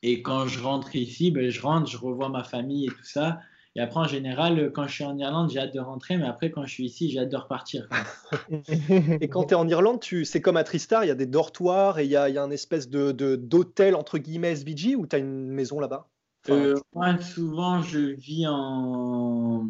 [0.03, 3.41] Et quand je rentre ici, ben, je rentre, je revois ma famille et tout ça.
[3.75, 6.51] Et après, en général, quand je suis en Irlande, j'ai hâte de rentrer, mais après,
[6.51, 7.87] quand je suis ici, j'ai hâte de repartir.
[9.21, 11.25] Et quand tu es en Irlande, tu, c'est comme à Tristar, il y a des
[11.25, 14.95] dortoirs et il y a, y a un espèce de, de- d'hôtel entre guillemets SVG
[14.95, 16.07] ou tu as une maison là-bas?
[16.45, 19.65] Enfin, Euh, moi, souvent, je vis en,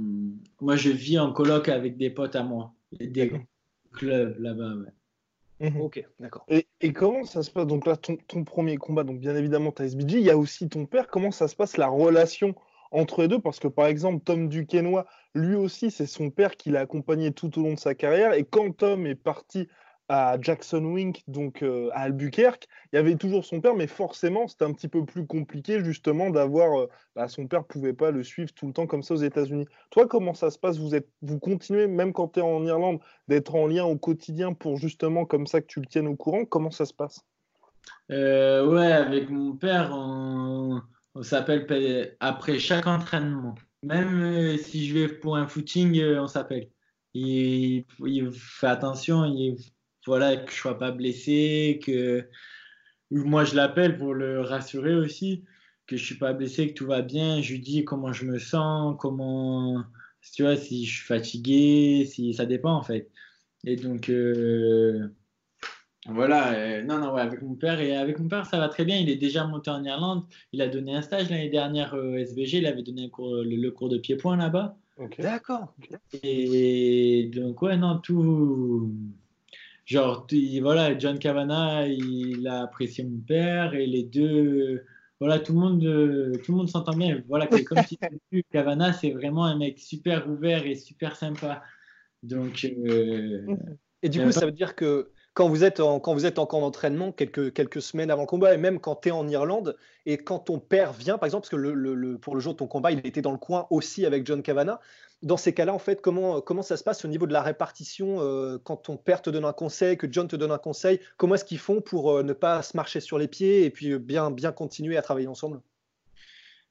[0.59, 3.39] moi, je vis en coloc avec des potes à moi, des D'accord.
[3.93, 4.73] clubs là-bas.
[4.75, 5.69] ouais.
[5.69, 5.81] Mhm.
[5.81, 6.45] Ok, d'accord.
[6.49, 7.67] Et, et comment ça se passe?
[7.67, 10.37] Donc là, ton, ton premier combat, donc bien évidemment, tu as SBG, il y a
[10.37, 11.07] aussi ton père.
[11.07, 12.55] Comment ça se passe la relation
[12.93, 15.03] entre les deux Parce que par exemple, Tom Duquesnoy,
[15.35, 18.33] lui aussi, c'est son père qui l'a accompagné tout au long de sa carrière.
[18.33, 19.67] Et quand Tom est parti
[20.09, 24.47] à Jackson Wink, donc euh, à Albuquerque, il y avait toujours son père, mais forcément,
[24.47, 26.79] c'était un petit peu plus compliqué justement d'avoir.
[26.79, 29.65] euh, bah, son père pouvait pas le suivre tout le temps comme ça aux États-Unis.
[29.89, 30.77] Toi, comment ça se passe?
[30.77, 34.53] Vous êtes, vous continuez, même quand tu es en Irlande, d'être en lien au quotidien
[34.53, 36.45] pour justement comme ça que tu le tiennes au courant?
[36.45, 37.21] Comment ça se passe?
[38.11, 40.81] Euh, ouais, avec mon père, on,
[41.15, 43.55] on s'appelle pe- après chaque entraînement.
[43.83, 46.69] Même euh, si je vais pour un footing, euh, on s'appelle.
[47.13, 47.85] Il,
[48.33, 49.57] fait attention, il,
[50.05, 52.27] voilà, que je sois pas blessé, que
[53.11, 55.43] moi je l'appelle pour le rassurer aussi,
[55.87, 57.41] que je suis pas blessé, que tout va bien.
[57.41, 59.83] Je lui dis comment je me sens, comment,
[60.33, 63.11] tu vois, si je suis fatigué, si ça dépend en fait.
[63.65, 65.09] Et donc, euh,
[66.07, 67.79] voilà, euh, non, non, ouais, avec mon père.
[67.79, 68.97] Et avec mon père, ça va très bien.
[68.97, 70.23] Il est déjà monté en Irlande.
[70.51, 72.57] Il a donné un stage l'année dernière au SVG.
[72.57, 74.77] Il avait donné un cours- le, le cours de pied-point là-bas.
[75.19, 75.73] D'accord.
[76.23, 78.91] Et donc, ouais, non, tout.
[79.85, 80.27] Genre,
[80.61, 83.73] voilà, John Cavana, il a apprécié mon père.
[83.73, 84.83] Et les deux.
[85.19, 87.23] Voilà, tout le monde, euh, tout le monde s'entend bien.
[87.29, 91.15] Voilà, que comme tu l'as vu, Cavana, c'est vraiment un mec super ouvert et super
[91.15, 91.63] sympa.
[92.23, 93.45] Donc, euh,
[94.01, 96.25] Et du Euh, coup, pas- ça veut dire que quand vous êtes en, quand vous
[96.25, 99.11] êtes en camp d'entraînement quelques, quelques semaines avant le combat, et même quand tu es
[99.11, 102.41] en Irlande, et quand ton père vient, par exemple, parce que le, le- pour le
[102.41, 104.79] jour de ton combat, il était dans le coin aussi avec John Cavana,
[105.23, 108.17] dans ces cas-là, en fait, comment, comment ça se passe au niveau de la répartition
[108.21, 111.35] euh, quand ton père te donne un conseil, que John te donne un conseil Comment
[111.35, 113.99] est-ce qu'ils font pour euh, ne pas se marcher sur les pieds et puis euh,
[113.99, 115.61] bien, bien continuer à travailler ensemble?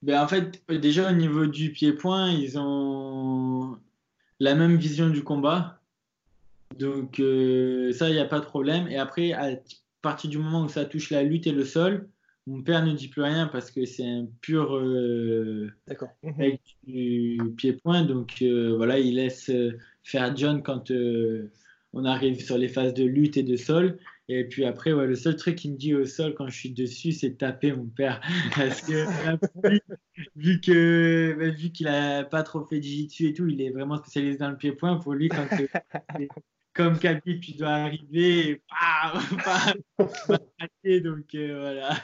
[0.03, 3.79] Ben, en fait, déjà au niveau du pied-point, ils ont
[4.41, 5.82] la même vision du combat.
[6.79, 8.89] Donc, euh, ça, il n'y a pas de problème.
[8.89, 9.51] Et après, à
[10.01, 12.09] partir du moment où ça touche la lutte et le sol,
[12.47, 16.09] mon père ne dit plus rien parce que c'est un pur euh, D'accord.
[16.23, 18.03] mec du pied-point.
[18.03, 19.51] Donc, euh, voilà, il laisse
[20.03, 20.93] faire John quand
[21.93, 23.99] on arrive sur les phases de lutte et de sol.
[24.29, 26.71] Et puis après, ouais, le seul truc qu'il me dit au sol quand je suis
[26.71, 28.21] dessus, c'est de taper mon père.
[28.57, 29.05] Parce que
[30.37, 33.71] vu, que bah, vu qu'il a pas trop fait de jiu-jitsu et tout, il est
[33.71, 34.97] vraiment spécialisé dans le pied-point.
[34.97, 35.47] Pour lui, quand
[36.75, 38.63] comme Khabib, tu dois arriver.
[40.85, 41.95] Donc euh, voilà.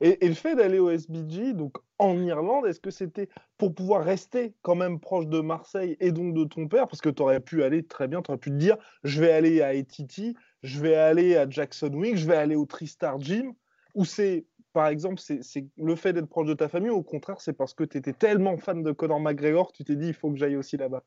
[0.00, 4.54] Et, le fait d'aller au SBG, donc en Irlande, est-ce que c'était pour pouvoir rester
[4.62, 6.88] quand même proche de Marseille et donc de ton père?
[6.88, 9.32] Parce que tu aurais pu aller très bien, tu aurais pu te dire je vais
[9.32, 13.54] aller à Etiti, je vais aller à Jackson Wing, je vais aller au Tristar Gym,
[13.94, 17.40] ou c'est par exemple c'est le fait d'être proche de ta famille, ou au contraire
[17.40, 20.30] c'est parce que tu étais tellement fan de Conor McGregor tu t'es dit il faut
[20.30, 21.02] que j'aille aussi là-bas?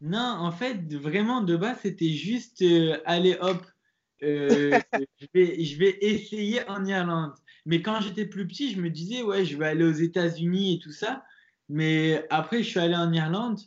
[0.00, 3.64] Non, en fait, vraiment, de base, c'était juste euh, allez hop,
[4.22, 4.78] euh,
[5.20, 7.32] je, vais, je vais essayer en Irlande.
[7.64, 10.78] Mais quand j'étais plus petit, je me disais, ouais, je vais aller aux États-Unis et
[10.78, 11.24] tout ça.
[11.68, 13.58] Mais après, je suis allé en Irlande.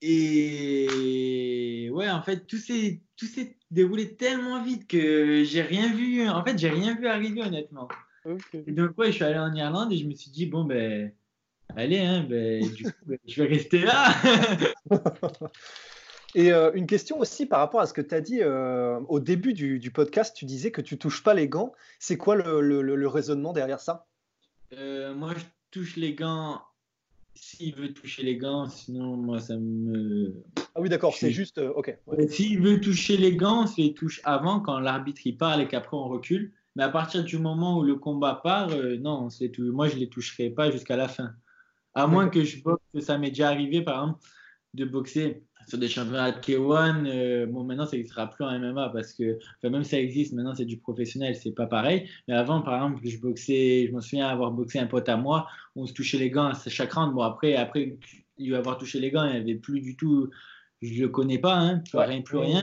[0.00, 6.28] Et ouais, en fait, tout s'est tout s'est déroulé tellement vite que j'ai rien vu.
[6.28, 7.88] En fait, j'ai rien vu arriver, honnêtement.
[8.66, 11.10] Et donc, ouais, je suis allé en Irlande et je me suis dit, bon, ben,
[11.76, 14.14] allez, hein, ben, du coup, ben, je vais rester là.
[16.34, 19.18] Et euh, une question aussi par rapport à ce que tu as dit euh, au
[19.18, 21.72] début du, du podcast, tu disais que tu touches pas les gants.
[21.98, 24.06] C'est quoi le, le- le- le raisonnement derrière ça?
[24.74, 26.60] Euh, moi, je touche les gants
[27.34, 30.34] s'il veut toucher les gants, sinon, moi, ça me.
[30.74, 31.58] Ah oui, d'accord, c'est juste.
[31.58, 31.96] ok.
[32.08, 32.28] ouais.
[32.28, 35.96] S'il veut toucher les gants, se les touche avant, quand l'arbitre il parle et qu'après
[35.96, 36.52] on recule.
[36.76, 39.72] Mais à partir du moment où le combat part, non, c'est tout.
[39.72, 41.32] moi je les toucherai pas jusqu'à la fin.
[41.98, 44.20] À moins que je boxe, ça m'est déjà arrivé par exemple
[44.74, 47.06] de boxer sur des championnats de K1.
[47.06, 50.54] Euh, bon, maintenant, ça n'existera plus en MMA parce que, enfin, même ça existe, maintenant,
[50.54, 52.08] c'est du professionnel, c'est pas pareil.
[52.26, 55.46] Mais avant, par exemple, je boxais, je me souviens avoir boxé un pote à moi,
[55.76, 57.14] on se touchait les gants à chaque round.
[57.14, 57.98] Bon, après, après,
[58.38, 60.30] il va avoir touché les gants, il n'y avait plus du tout,
[60.80, 62.62] je le connais pas, hein, rien, plus rien.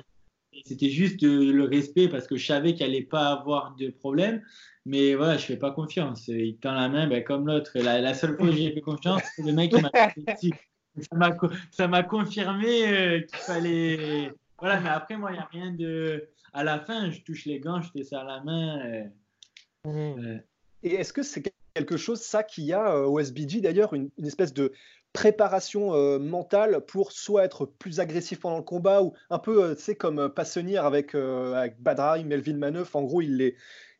[0.64, 4.42] C'était juste euh, le respect parce que je savais qu'il n'allait pas avoir de problème.
[4.86, 6.28] Mais voilà, je fais pas confiance.
[6.28, 7.72] Il tend la main, ben, comme l'autre.
[7.76, 9.92] La, la, seule fois que j'ai fait confiance, c'est le mec qui m'a
[11.72, 14.32] ça m'a confirmé euh, qu'il fallait.
[14.60, 16.30] Voilà, mais après, moi, il n'y a rien de.
[16.54, 18.80] À la fin, je touche les gants, je fais ça à la main.
[18.86, 19.04] Euh,
[19.86, 20.26] mmh.
[20.26, 20.38] euh.
[20.84, 21.44] Et est-ce que c'est
[21.74, 24.72] quelque chose, ça, qu'il y a au SBG d'ailleurs, une, espèce de
[25.16, 29.96] préparation mentale pour soit être plus agressif pendant le combat ou un peu, tu sais,
[29.96, 33.56] comme Passenier avec, avec Badra, Melvin Maneuf, en gros, il les,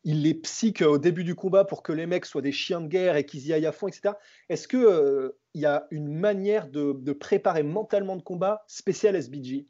[0.06, 2.86] il les psyche au début du combat pour que les mecs soient des chiens de
[2.86, 4.14] guerre et qu'ils y aillent à fond, etc.
[4.48, 9.66] Est-ce qu'il euh, y a une manière de, préparer mentalement de combat spécial SBG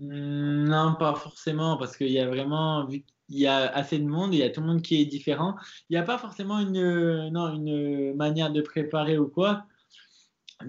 [0.00, 4.32] hmm, Non, pas forcément, parce qu'il y a vraiment, qu'il y a assez de monde,
[4.32, 5.56] il y a tout le monde qui est différent,
[5.90, 9.66] il n'y a pas forcément une, non, une manière de préparer ou quoi.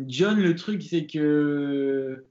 [0.08, 2.26] John, le truc, c'est que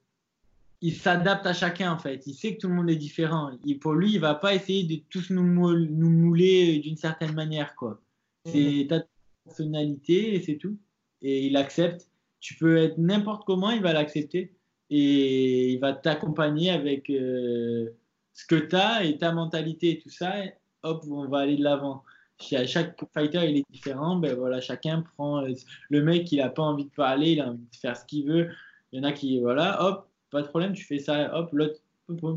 [0.83, 2.27] il s'adapte à chacun en fait.
[2.27, 3.53] Il sait que tout le monde est différent.
[3.67, 7.77] Et pour lui, il va pas essayer de tous nous, nous mouler d'une certaine manière
[7.77, 8.03] quoi.
[8.45, 8.87] C'est mhm.
[8.89, 9.05] ta
[9.45, 10.77] personnalité et c'est tout.
[11.23, 12.09] Et il accepte.
[12.41, 14.57] Tu peux être n'importe comment, il va l'accepter
[14.91, 17.91] et il va t'accompagner avec euh,
[18.33, 20.35] ce que tu as et ta mentalité et tout ça.
[20.83, 22.03] hop, on va aller de l'avant.
[22.43, 24.17] Chaque fighter il est différent.
[24.17, 25.53] Ben voilà, chacun prend euh,
[25.91, 28.27] le mec il a pas envie de parler, il a envie de faire ce qu'il
[28.27, 28.51] veut.
[28.93, 31.81] Il y en a qui voilà, hop, pas de problème, tu fais ça, hop, l'autre,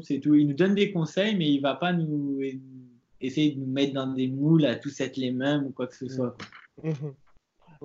[0.04, 0.36] c'est tout.
[0.36, 2.40] Il nous donne des conseils, mais il va pas nous
[3.22, 5.96] essayer de nous mettre dans des moules à tous être les mêmes ou quoi que
[5.96, 6.36] ce soit.
[6.84, 7.14] Mhm.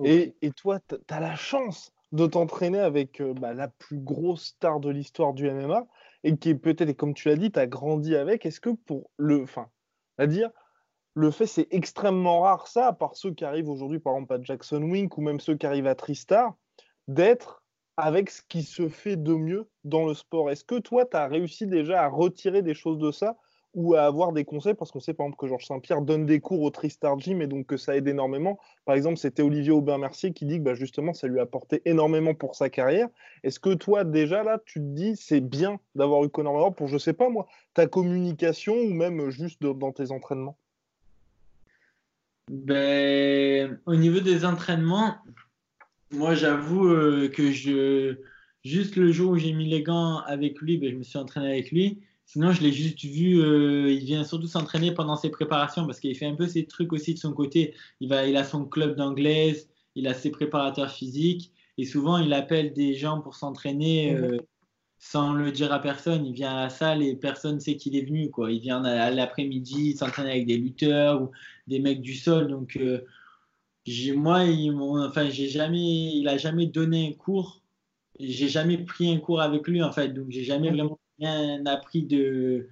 [0.05, 4.45] Et, et, toi, tu as la chance de t'entraîner avec euh, bah, la plus grosse
[4.45, 5.87] star de l'histoire du MMA
[6.23, 8.45] et qui est peut-être, comme tu l'as dit, tu as grandi avec.
[8.45, 9.43] Est-ce que pour le.
[9.43, 9.67] Enfin,
[10.17, 10.49] à dire,
[11.15, 14.41] le fait, c'est extrêmement rare, ça, à part ceux qui arrivent aujourd'hui, par exemple, à
[14.41, 16.55] Jackson Wink ou même ceux qui arrivent à Tristar,
[17.07, 17.63] d'être
[17.97, 20.49] avec ce qui se fait de mieux dans le sport.
[20.51, 23.37] Est-ce que toi, tu as réussi déjà à retirer des choses de ça
[23.73, 24.73] ou à avoir des conseils?
[24.73, 27.47] Parce qu'on sait par exemple que Georges Saint-Pierre donne des cours au Tristar Gym et
[27.47, 28.57] donc que ça aide énormément.
[28.85, 32.33] Par exemple, c'était Olivier Aubin-Mercier qui dit que bah, justement, ça lui a apporté énormément
[32.33, 33.09] pour sa carrière.
[33.43, 36.97] Est-ce que toi, déjà là, tu te dis c'est bien d'avoir eu Conor pour, je
[36.97, 40.57] sais pas moi, ta communication ou même juste dans tes entraînements?
[42.49, 45.17] Ben, Au niveau des entraînements,
[46.11, 48.17] moi, j'avoue euh, que je,
[48.63, 51.47] juste le jour où j'ai mis les gants avec lui, ben, je me suis entraîné
[51.47, 52.01] avec lui.
[52.25, 56.15] Sinon, je l'ai juste vu, euh, il vient surtout s'entraîner pendant ses préparations parce qu'il
[56.15, 57.73] fait un peu ses trucs aussi de son côté.
[57.99, 62.93] Il, a son club d'anglaise, il a ses préparateurs physiques et souvent il appelle des
[62.93, 64.37] gens pour s'entraîner euh,
[65.03, 66.25] sans le dire à personne.
[66.27, 68.29] Il vient à la salle et personne ne sait qu'il est venu.
[68.29, 68.51] Quoi.
[68.51, 71.31] Il vient à l'après-midi s'entraîner avec des lutteurs ou
[71.67, 72.47] des mecs du sol.
[72.47, 72.79] Donc,
[74.15, 77.61] moi, il, enfin, j'ai jamais, il a jamais donné un cours.
[78.19, 80.09] J'ai jamais pris un cours avec lui, en fait.
[80.09, 82.69] Donc, j'ai jamais vraiment rien appris de,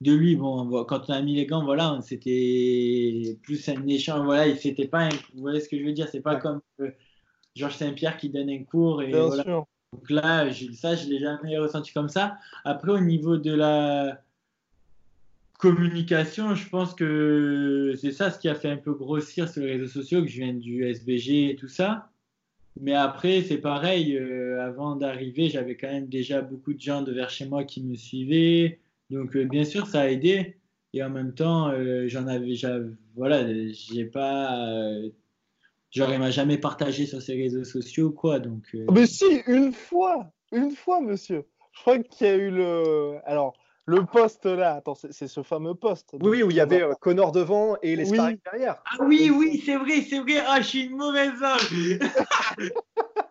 [0.00, 0.34] de lui.
[0.34, 4.24] Bon, quand on a mis les gants, voilà, c'était plus un échange.
[4.24, 6.90] Voilà, c'était pas, vous voyez ce que je veux dire, c'est pas comme euh,
[7.54, 9.66] Georges Saint-Pierre qui donne un cours et voilà.
[9.96, 12.36] Donc là, ça, je l'ai jamais ressenti comme ça.
[12.64, 14.20] Après, au niveau de la
[15.58, 19.72] communication, je pense que c'est ça ce qui a fait un peu grossir sur les
[19.72, 22.10] réseaux sociaux, que je viens du SBG et tout ça.
[22.78, 27.12] Mais après, c'est pareil, euh, avant d'arriver, j'avais quand même déjà beaucoup de gens de
[27.12, 28.78] vers chez moi qui me suivaient.
[29.08, 30.58] Donc, euh, bien sûr, ça a aidé.
[30.92, 32.54] Et en même temps, euh, j'en avais,
[33.14, 34.92] voilà, j'ai pas,
[35.90, 38.38] genre, m'a jamais partagé sur ces réseaux sociaux, quoi.
[38.38, 41.46] Donc, Mais si, une fois, une fois, monsieur.
[41.72, 43.18] Je crois qu'il y a eu le.
[43.24, 43.54] Alors,
[43.86, 46.16] le poste là, attends, c'est ce fameux poste.
[46.20, 48.82] Oui, où il y avait euh, Connor devant et les derrière.
[48.84, 50.42] Ah oui, oui, c'est vrai, c'est vrai.
[50.44, 51.98] Ah, je suis une mauvaise homme.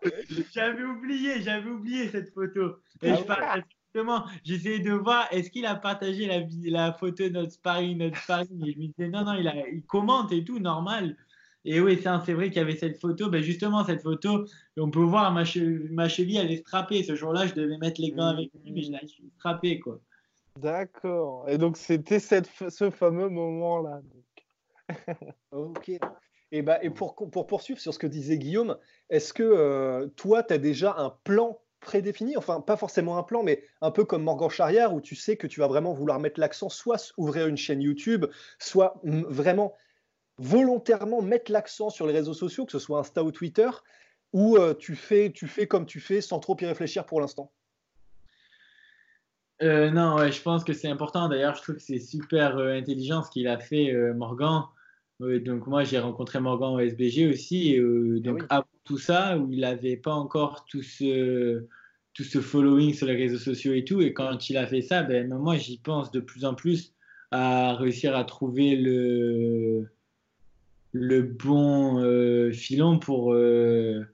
[0.54, 2.78] j'avais oublié, j'avais oublié cette photo.
[3.02, 3.62] Et ah je
[3.94, 6.40] justement, j'essayais de voir est-ce qu'il a partagé la,
[6.70, 8.66] la photo de notre sparring, notre sparring?
[8.66, 11.18] Et je me disais non, non, il, a, il commente et tout, normal.
[11.66, 13.30] Et oui, c'est vrai qu'il y avait cette photo.
[13.30, 14.46] Ben justement, cette photo,
[14.78, 15.44] on peut voir ma,
[15.90, 17.04] ma cheville, elle est strappée.
[17.04, 19.00] Ce jour-là, je devais mettre les gants avec lui, mais je l'ai
[19.38, 20.00] strappée, quoi.
[20.58, 21.50] D'accord.
[21.50, 24.02] Et donc, c'était ce fameux moment-là.
[25.52, 25.92] ok.
[26.52, 28.78] Et, bah, et pour, pour, poursuivre sur ce que disait Guillaume,
[29.10, 33.44] est-ce que euh, toi, tu as déjà un plan prédéfini, enfin pas forcément un plan,
[33.44, 36.40] mais un peu comme Morgan Charrière, où tu sais que tu vas vraiment vouloir mettre
[36.40, 38.26] l'accent, soit ouvrir une chaîne YouTube,
[38.60, 39.74] soit vraiment
[40.38, 43.70] volontairement mettre l'accent sur les réseaux sociaux, que ce soit Insta ou Twitter,
[44.34, 47.52] ou euh, tu, fais, tu fais comme tu fais sans trop y réfléchir pour l'instant?
[49.62, 51.30] Euh, Non, ouais, je pense que c'est important.
[51.30, 54.64] D'ailleurs, je trouve que c'est super euh, intelligent ce qu'il a fait, Morgan.
[55.20, 57.78] donc moi, j'ai rencontré Morgan au SBG aussi.
[57.78, 61.66] Ah donc avant tout ça, où il n'avait pas encore tout ce,
[62.14, 64.02] tout ce following sur les réseaux sociaux et tout.
[64.02, 66.94] Et quand il a fait ça, ben, moi, j'y pense de plus en plus
[67.32, 69.88] à réussir à trouver le
[70.96, 74.06] le bon euh, filon pour, euh,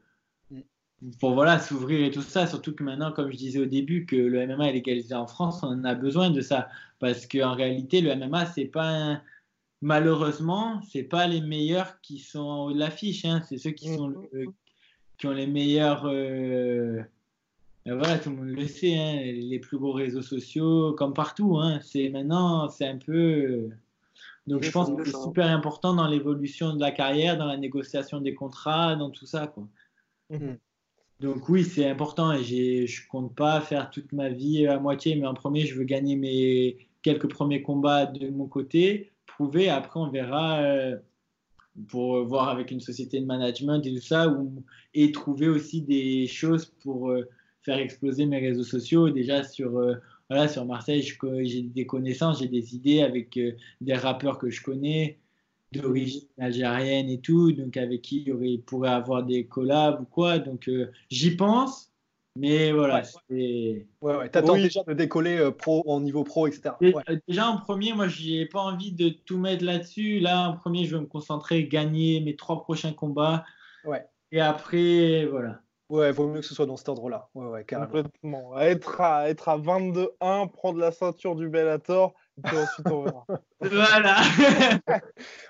[1.20, 2.48] pour voilà, s'ouvrir et tout ça.
[2.48, 5.62] Surtout que maintenant, comme je disais au début, que le MMA est légalisé en France,
[5.62, 6.70] on a besoin de ça.
[6.98, 9.22] Parce qu'en réalité, le MMA, c'est pas
[9.82, 13.26] malheureusement, c'est pas les meilleurs qui sont en haut de l'affiche.
[13.26, 13.44] Hein.
[13.48, 14.48] C'est ceux qui, sont mm-hmm.
[15.20, 16.06] qui ont les meilleurs.
[16.06, 17.04] Euh,
[17.86, 21.60] voilà, tout le monde le sait, hein, les plus gros réseaux sociaux, comme partout.
[21.60, 21.80] Hein.
[21.84, 23.70] C'est maintenant, c'est un peu
[24.48, 28.22] donc je pense que c'est super important dans l'évolution de la carrière, dans la négociation
[28.22, 29.48] des contrats, dans tout ça.
[29.48, 29.68] Quoi.
[30.30, 30.58] Mhm.
[31.20, 35.28] Donc oui, c'est important et je compte pas faire toute ma vie à moitié, mais
[35.28, 40.10] en premier, je veux gagner mes quelques premiers combats de mon côté, prouver, après on
[40.10, 40.98] verra euh,
[41.88, 44.36] pour voir avec une société de management et tout ça,
[44.94, 47.30] et trouver aussi des choses pour euh,
[47.62, 49.96] faire exploser mes réseaux sociaux, déjà sur euh,
[50.32, 51.02] voilà, sur Marseille,
[51.44, 53.52] j'ai des connaissances, j'ai des idées avec euh,
[53.82, 55.20] des rappeurs que je connais,
[55.74, 60.40] d'origine algérienne et tout, donc avec qui il pourrait avoir des collabs ou quoi.
[60.40, 61.92] Donc euh, j'y pense,
[62.38, 63.04] mais voilà.
[63.30, 66.76] Ouais, ouais, T'attends déjà de décoller euh, pro, en niveau pro, etc.
[67.28, 70.22] déjà en premier, moi, j'ai pas envie de tout mettre là-dessus.
[70.22, 73.44] Là, en premier, je vais me concentrer, gagner mes trois prochains combats.
[73.84, 74.06] Ouais.
[74.32, 75.60] Et après, voilà.
[75.92, 77.28] Ouais, vaut mieux que ce soit dans cet ordre-là.
[77.36, 77.92] Ouais, ouais, carrément.
[77.92, 78.58] Complètement.
[78.58, 83.26] Être à, être à 22-1, prendre la ceinture du Bellator, et puis ensuite on verra.
[83.60, 84.22] voilà.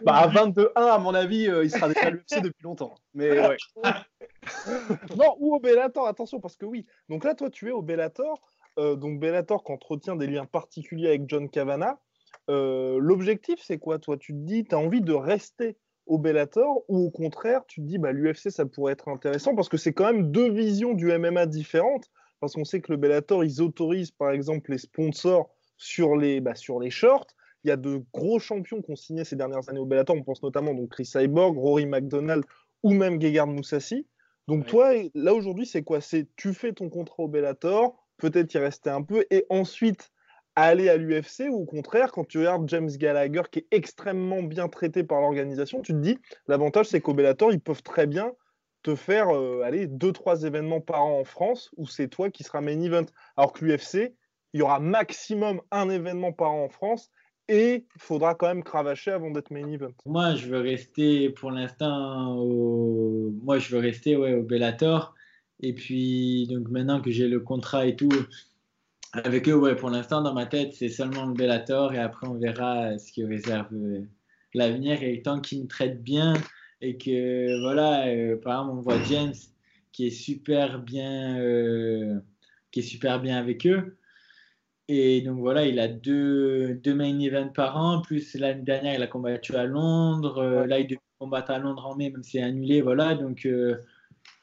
[0.01, 2.95] bah, à 22-1, à mon avis, euh, il sera déjà à l'UFC depuis longtemps.
[3.13, 3.57] Mais ouais.
[5.15, 6.87] non, ou au Bellator, attention, parce que oui.
[7.07, 8.41] Donc là, toi, tu es au Bellator.
[8.79, 11.99] Euh, donc Bellator qui entretient des liens particuliers avec John Cavana.
[12.49, 14.17] Euh, l'objectif, c'est quoi, toi?
[14.17, 17.85] Tu te dis, tu as envie de rester au Bellator ou au contraire, tu te
[17.85, 21.07] dis bah, l'UFC ça pourrait être intéressant parce que c'est quand même deux visions du
[21.17, 26.15] MMA différentes parce qu'on sait que le Bellator ils autorisent par exemple les sponsors sur
[26.15, 27.27] les, bah, sur les shorts.
[27.63, 30.15] Il y a de gros champions qui ont signé ces dernières années au Bellator.
[30.15, 32.43] On pense notamment donc Chris Cyborg, Rory McDonald
[32.83, 34.07] ou même Gegard Moussassi.
[34.47, 36.01] Donc toi, là aujourd'hui, c'est quoi?
[36.01, 40.11] C'est tu fais ton contrat au Bellator, peut-être y rester un peu, et ensuite
[40.55, 44.67] aller à l'UFC ou au contraire, quand tu regardes James Gallagher qui est extrêmement bien
[44.67, 48.33] traité par l'organisation, tu te dis l'avantage c'est qu'au Bellator, ils peuvent très bien
[48.83, 52.43] te faire euh, aller deux trois événements par an en France où c'est toi qui
[52.43, 53.05] seras main event.
[53.37, 54.13] Alors que l'UFC,
[54.53, 57.11] il y aura maximum un événement par an en France
[57.47, 59.91] et il faudra quand même cravacher avant d'être main event.
[60.05, 63.31] Moi, je veux rester pour l'instant au...
[63.45, 65.15] au Bellator
[65.61, 68.09] et puis donc maintenant que j'ai le contrat et tout,
[69.13, 72.35] avec eux, ouais, pour l'instant, dans ma tête, c'est seulement le Bellator et après, on
[72.35, 74.05] verra ce qui réserve euh,
[74.53, 75.03] l'avenir.
[75.03, 76.33] Et tant qu'ils me traitent bien
[76.81, 79.33] et que, voilà, euh, par exemple, on voit James
[79.91, 82.19] qui est super bien, euh,
[82.71, 83.97] qui est super bien avec eux.
[84.87, 89.03] Et donc voilà, il a deux, deux main events par an, plus l'année dernière, il
[89.03, 90.65] a combattu à Londres.
[90.67, 92.81] Là, il devait combattre à Londres en mai, même si c'est annulé.
[92.81, 93.47] Voilà, donc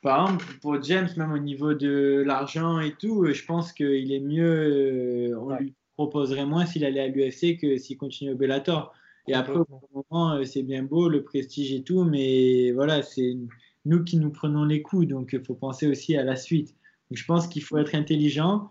[0.01, 4.13] par exemple, pour James, même au niveau de l'argent et tout, euh, je pense qu'il
[4.13, 8.37] est mieux, euh, on lui proposerait moins s'il allait à l'UFC que s'il continue au
[8.37, 8.95] Bellator.
[9.27, 13.37] Et après, au moment, euh, c'est bien beau, le prestige et tout, mais voilà, c'est
[13.85, 16.77] nous qui nous prenons les coups, donc il faut penser aussi à la suite.
[17.11, 18.71] Donc, je pense qu'il faut être intelligent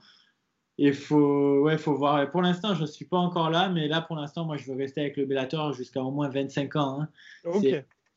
[0.78, 2.32] et faut, ouais, faut voir.
[2.32, 4.78] Pour l'instant, je ne suis pas encore là, mais là, pour l'instant, moi, je veux
[4.78, 7.02] rester avec le Bellator jusqu'à au moins 25 ans.
[7.02, 7.10] Hein.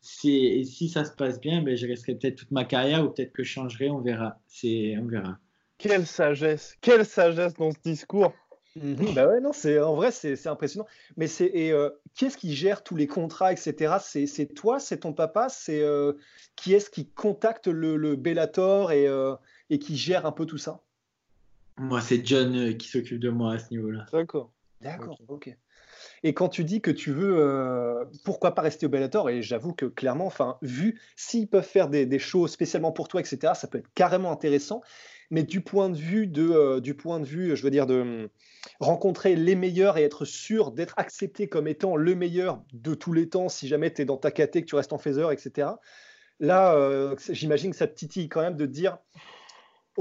[0.00, 3.32] Si, si ça se passe bien, ben, je resterai peut-être toute ma carrière ou peut-être
[3.32, 4.38] que je changerai, on verra.
[4.46, 5.38] C'est, on verra.
[5.78, 8.32] Quelle sagesse, quelle sagesse dans ce discours.
[8.76, 9.14] Mhm.
[9.14, 10.86] bah ouais, non, c'est en vrai, c'est impressionnant.
[11.16, 13.96] Mais c'est et euh, qui est-ce qui gère tous les contrats, etc.
[14.00, 16.12] C'est toi, c'est ton papa, c'est euh,
[16.54, 19.34] qui est-ce qui contacte le, le Bellator et, euh,
[19.70, 20.82] et qui gère un peu tout ça?
[21.78, 24.06] Moi, c'est John qui s'occupe de moi à ce niveau-là.
[24.12, 24.52] D'accord.
[24.80, 25.54] D'accord, ok.
[26.22, 29.72] Et quand tu dis que tu veux, euh, pourquoi pas rester au Bellator, et j'avoue
[29.72, 33.68] que clairement, enfin, vu s'ils peuvent faire des, des, choses spécialement pour toi, etc., ça
[33.68, 34.82] peut être carrément intéressant.
[35.30, 38.00] Mais du point de vue de, euh, du point de vue, je veux dire, de
[38.00, 38.28] hum,
[38.80, 43.28] rencontrer les meilleurs et être sûr d'être accepté comme étant le meilleur de tous les
[43.28, 45.68] temps, si jamais tu es dans ta caté, que tu restes en phaser, etc.
[46.40, 48.98] Là, euh, j'imagine que ça te titille quand même de dire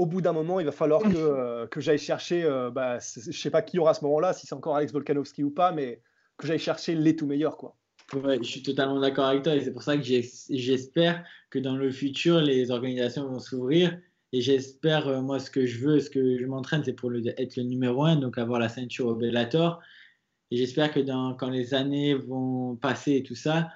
[0.00, 2.42] au bout d'un moment, il va falloir que, que j'aille chercher,
[2.72, 5.44] bah, je sais pas qui y aura à ce moment-là, si c'est encore Alex Volkanovski
[5.44, 6.00] ou pas, mais
[6.38, 7.56] que j'aille chercher les tout meilleurs.
[7.56, 7.76] Quoi.
[8.14, 11.90] je suis totalement d'accord avec toi et c'est pour ça que j'espère que dans le
[11.90, 13.98] futur, les organisations vont s'ouvrir.
[14.32, 17.64] Et j'espère, moi, ce que je veux, ce que je m'entraîne, c'est pour être le
[17.64, 19.80] numéro un, donc avoir la ceinture au Bellator.
[20.50, 23.70] Et j'espère que dans, quand les années vont passer et tout ça,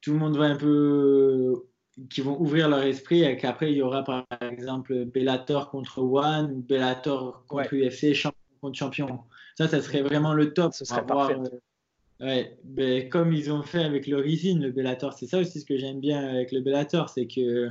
[0.00, 1.66] tout le monde va un peu.
[2.08, 6.52] Qui vont ouvrir leur esprit et qu'après, il y aura par exemple Bellator contre One
[6.52, 9.20] ou Bellator contre UFC, champion contre champion.
[9.56, 10.72] Ça, ça serait vraiment le top.
[10.72, 11.34] Ce serait parfait.
[11.34, 15.66] Euh, ouais, ben, comme ils ont fait avec l'origine, le Bellator, c'est ça aussi ce
[15.66, 17.70] que j'aime bien avec le Bellator, c'est que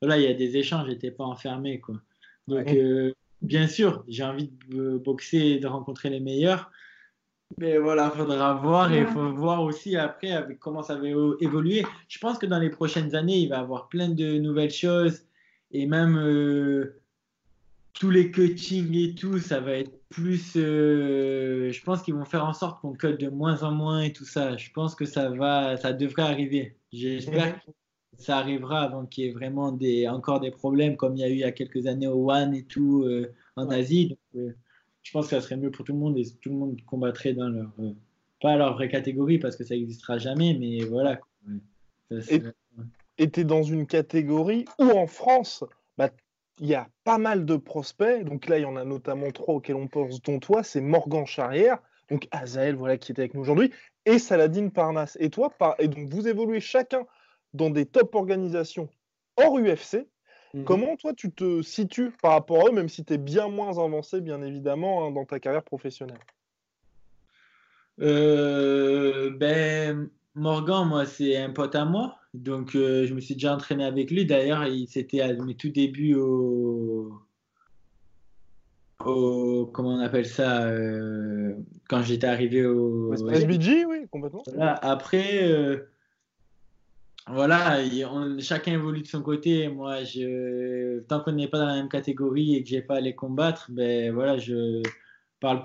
[0.00, 1.96] voilà, il y a des échanges, j'étais pas enfermé quoi.
[2.46, 3.12] Donc euh,
[3.42, 6.70] bien sûr, j'ai envie de boxer et de rencontrer les meilleurs,
[7.56, 11.08] mais voilà, faudra voir et il faut voir aussi après avec comment ça va
[11.40, 11.84] évoluer.
[12.08, 15.22] Je pense que dans les prochaines années, il va y avoir plein de nouvelles choses
[15.70, 17.00] et même euh,
[17.94, 20.52] tous les coachings et tout, ça va être plus.
[20.56, 24.12] Euh, je pense qu'ils vont faire en sorte qu'on cut de moins en moins et
[24.12, 24.56] tout ça.
[24.56, 26.76] Je pense que ça va, ça devrait arriver.
[26.92, 27.70] J'espère que
[28.18, 31.28] ça arrivera avant qu'il y ait vraiment des, encore des problèmes comme il y a
[31.28, 34.18] eu il y a quelques années au One et tout euh, en Asie
[35.08, 37.32] je pense que ça serait mieux pour tout le monde et tout le monde combattrait
[37.32, 37.92] dans leur euh,
[38.42, 41.18] pas leur vraie catégorie parce que ça n'existera jamais, mais voilà.
[43.16, 45.64] et tu es dans une catégorie où en France,
[45.96, 46.10] bah,
[46.60, 48.22] il y a pas mal de prospects.
[48.22, 51.24] Donc là, il y en a notamment trois auxquels on pense, dont toi, c'est Morgan
[51.24, 51.78] Charrière,
[52.10, 53.72] donc Azael, voilà, qui est avec nous aujourd'hui,
[54.04, 55.16] et Saladin Parnasse.
[55.20, 55.74] Et toi, par...
[55.78, 57.06] et donc vous évoluez chacun
[57.54, 58.90] dans des top organisations
[59.38, 60.06] hors UFC.
[60.54, 63.48] Mmh Comment toi tu te situes par rapport à eux, même si tu es bien
[63.48, 66.18] moins avancé, bien évidemment, hein, dans ta carrière professionnelle?
[68.00, 72.16] Euh, ben, Morgan, moi, c'est un pote à moi.
[72.32, 74.24] Donc, euh, je me suis déjà entraîné avec lui.
[74.24, 77.12] D'ailleurs, c'était à mes tout débuts au.
[79.04, 81.54] au comment on appelle ça euh,
[81.88, 83.12] Quand j'étais arrivé au.
[83.12, 84.44] SBG, oui, complètement.
[84.58, 85.86] Après
[87.30, 87.78] voilà,
[88.40, 89.68] chacun évolue de son côté.
[89.68, 93.00] Moi, je, tant qu'on n'est pas dans la même catégorie et que j'ai pas à
[93.00, 94.82] les combattre, ben voilà, je
[95.40, 95.62] parle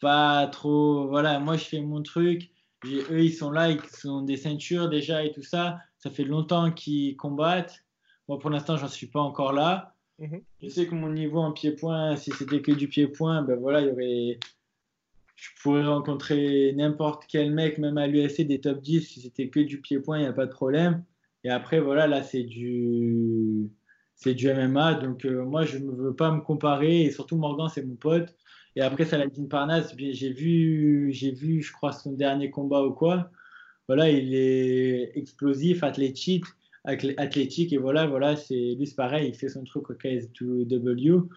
[0.00, 1.08] pas trop.
[1.08, 2.50] Voilà, moi je fais mon truc.
[2.84, 5.80] Eux, ils sont là, ils ont des ceintures déjà et tout ça.
[5.98, 7.84] Ça fait longtemps qu'ils combattent.
[8.28, 9.94] Moi, pour l'instant, j'en suis pas encore là.
[10.18, 10.42] Mhm.
[10.62, 13.88] Je sais que mon niveau en pied-point, si c'était que du pied-point, ben voilà, il
[13.88, 14.40] y aurait
[15.38, 19.60] je pourrais rencontrer n'importe quel mec, même à l'UFC des top 10, si c'était que
[19.60, 21.04] du pied-point, il n'y a pas de problème.
[21.44, 23.70] Et après, voilà, là, c'est du,
[24.16, 24.94] c'est du MMA.
[24.94, 27.02] Donc, euh, moi, je ne veux pas me comparer.
[27.02, 28.34] Et surtout, Morgan, c'est mon pote.
[28.74, 33.30] Et après, Saladin Parnas, j'ai vu, j'ai vu, je crois, son dernier combat ou quoi.
[33.86, 36.44] Voilà, il est explosif, athlétique,
[36.84, 37.72] athlétique.
[37.72, 41.28] Et voilà, voilà, c'est lui, c'est pareil, il fait son truc au KS2W.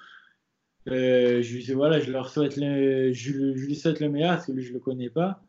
[0.90, 4.64] Euh, je, voilà, je, leur souhaite le, je, lui souhaite le meilleur parce que lui,
[4.64, 5.44] je ne le connais pas.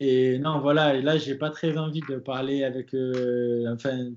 [0.00, 4.10] Et non, voilà, et là, j'ai pas très envie de parler avec, euh, enfin,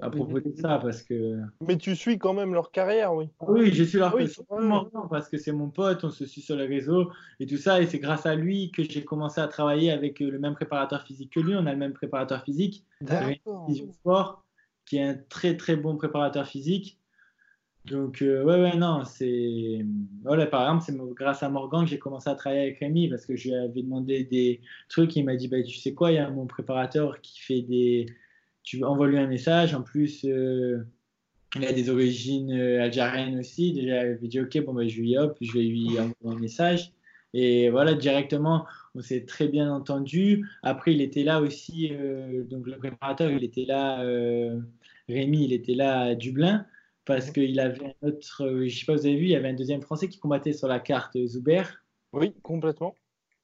[0.00, 1.38] à propos de ça parce que.
[1.60, 3.28] Mais tu suis quand même leur carrière, oui.
[3.40, 6.66] Oui, je suis leur carrière parce que c'est mon pote, on se suit sur les
[6.66, 10.20] réseaux et tout ça, et c'est grâce à lui que j'ai commencé à travailler avec
[10.20, 11.54] euh, le même préparateur physique que lui.
[11.54, 12.84] On a le même préparateur physique,
[13.92, 14.44] Sport,
[14.84, 17.00] qui est un très très bon préparateur physique.
[17.84, 19.84] Donc, euh, ouais, ouais, non, c'est.
[20.22, 23.26] Voilà, par exemple, c'est grâce à Morgan que j'ai commencé à travailler avec Rémi parce
[23.26, 25.14] que je lui avais demandé des trucs.
[25.16, 28.06] Il m'a dit, bah, tu sais quoi, il y a mon préparateur qui fait des.
[28.62, 29.74] Tu envoies-lui un message.
[29.74, 30.82] En plus, euh,
[31.56, 33.74] il a des origines euh, algériennes aussi.
[33.74, 36.92] Déjà, il dit, ok, bon, bah, je lui hop, je vais lui envoyer un message.
[37.34, 40.48] Et voilà, directement, on s'est très bien entendu.
[40.62, 41.90] Après, il était là aussi,
[42.48, 44.04] donc le préparateur, il était là,
[45.08, 46.64] Rémi, il était là à Dublin
[47.04, 49.48] parce qu'il avait un autre, euh, je sais pas, vous avez vu, il y avait
[49.48, 51.62] un deuxième Français qui combattait sur la carte Zuber.
[52.12, 52.94] Oui, complètement.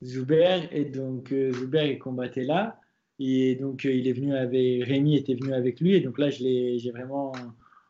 [0.02, 2.80] Zuber, et donc euh, Zuber, il combattait là.
[3.18, 5.94] Et donc, euh, il est venu avec, Rémi était venu avec lui.
[5.94, 7.32] Et donc là, j'ai vraiment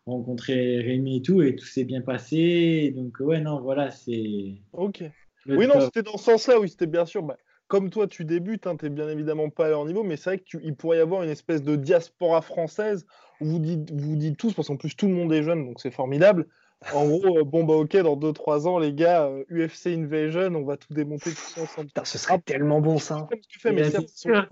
[0.07, 2.37] rencontré Rémi et tout, et tout s'est bien passé.
[2.37, 4.55] Et donc, ouais, non, voilà, c'est.
[4.73, 5.05] Ok.
[5.47, 7.23] Oui, non, c'était dans ce sens-là, oui, c'était bien sûr.
[7.23, 7.37] Bah,
[7.71, 10.31] comme toi, tu débutes, hein, tu n'es bien évidemment pas à leur niveau, mais c'est
[10.31, 13.07] vrai qu'il pourrait y avoir une espèce de diaspora française
[13.41, 15.91] vous dites, vous dites tous, parce qu'en plus tout le monde est jeune, donc c'est
[15.91, 16.47] formidable.
[16.95, 20.64] En gros, euh, bon bah ok, dans 2-3 ans, les gars, UFC euh, Invasion, on
[20.64, 21.89] va tout démonter tous ensemble.
[21.89, 23.29] Putain, ce serait tellement bon ça.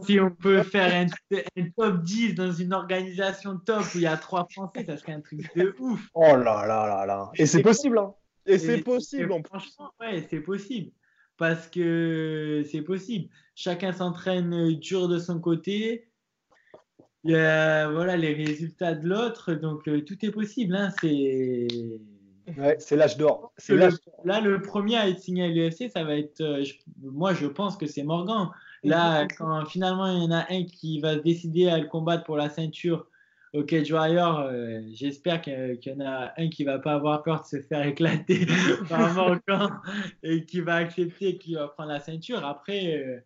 [0.00, 4.16] Si on peut faire un, top 10 dans une organisation top où il y a
[4.16, 6.06] 3 Français, ça serait un truc de ouf.
[6.14, 7.30] Oh là là là là.
[7.34, 8.14] Et c'est possible, hein.
[8.44, 9.32] Et, c'est possible.
[9.32, 10.90] En franchement, ouais, c'est possible.
[11.38, 13.28] Parce que c'est possible.
[13.54, 16.04] Chacun s'entraîne dur de son côté
[17.24, 20.74] voilà les résultats de l'autre, donc euh, tout est possible.
[20.76, 21.68] Hein, c'est
[22.56, 23.52] Ouais, c'est l'âge d'or.
[23.74, 23.92] L'âge.
[24.24, 26.40] Là, le premier à être signé à l'UFC, ça va être.
[26.40, 28.48] euh, je- moi, je pense que c'est Morgan.
[28.84, 32.36] Là, quand finalement il y en a un qui va décider à le combattre pour
[32.38, 33.06] la ceinture
[33.54, 37.46] au Cage euh, j'espère qu'il y en a un qui va pas avoir peur de
[37.46, 38.46] se faire éclater
[38.88, 39.80] par Morgan
[40.22, 42.44] et qui va accepter qu'il va prendre la ceinture.
[42.44, 43.20] Après, euh,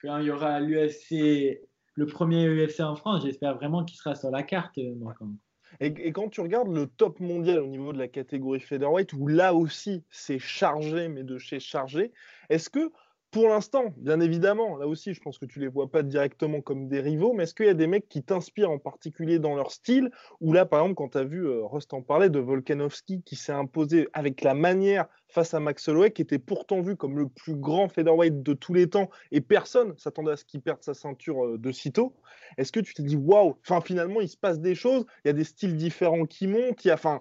[0.00, 1.60] quand il y aura l'UFC,
[1.94, 5.36] le premier UFC en France, j'espère vraiment qu'il sera sur la carte, euh, Morgan.
[5.80, 9.26] Et, et quand tu regardes le top mondial au niveau de la catégorie featherweight, où
[9.26, 12.12] là aussi c'est chargé, mais de chez chargé,
[12.48, 12.92] est-ce que
[13.34, 16.86] pour l'instant, bien évidemment, là aussi je pense que tu les vois pas directement comme
[16.86, 19.72] des rivaux, mais est-ce qu'il y a des mecs qui t'inspirent en particulier dans leur
[19.72, 20.12] style?
[20.40, 23.50] Ou là par exemple, quand tu as vu, euh, en parlait, de Volkanovski qui s'est
[23.50, 27.56] imposé avec la manière face à Max Holloway, qui était pourtant vu comme le plus
[27.56, 31.44] grand featherweight de tous les temps, et personne s'attendait à ce qu'il perde sa ceinture
[31.44, 32.14] euh, de sitôt.
[32.56, 35.06] Est-ce que tu t'es dit waouh finalement, il se passe des choses.
[35.24, 36.84] Il y a des styles différents qui montent.
[36.84, 37.20] Il y a, enfin,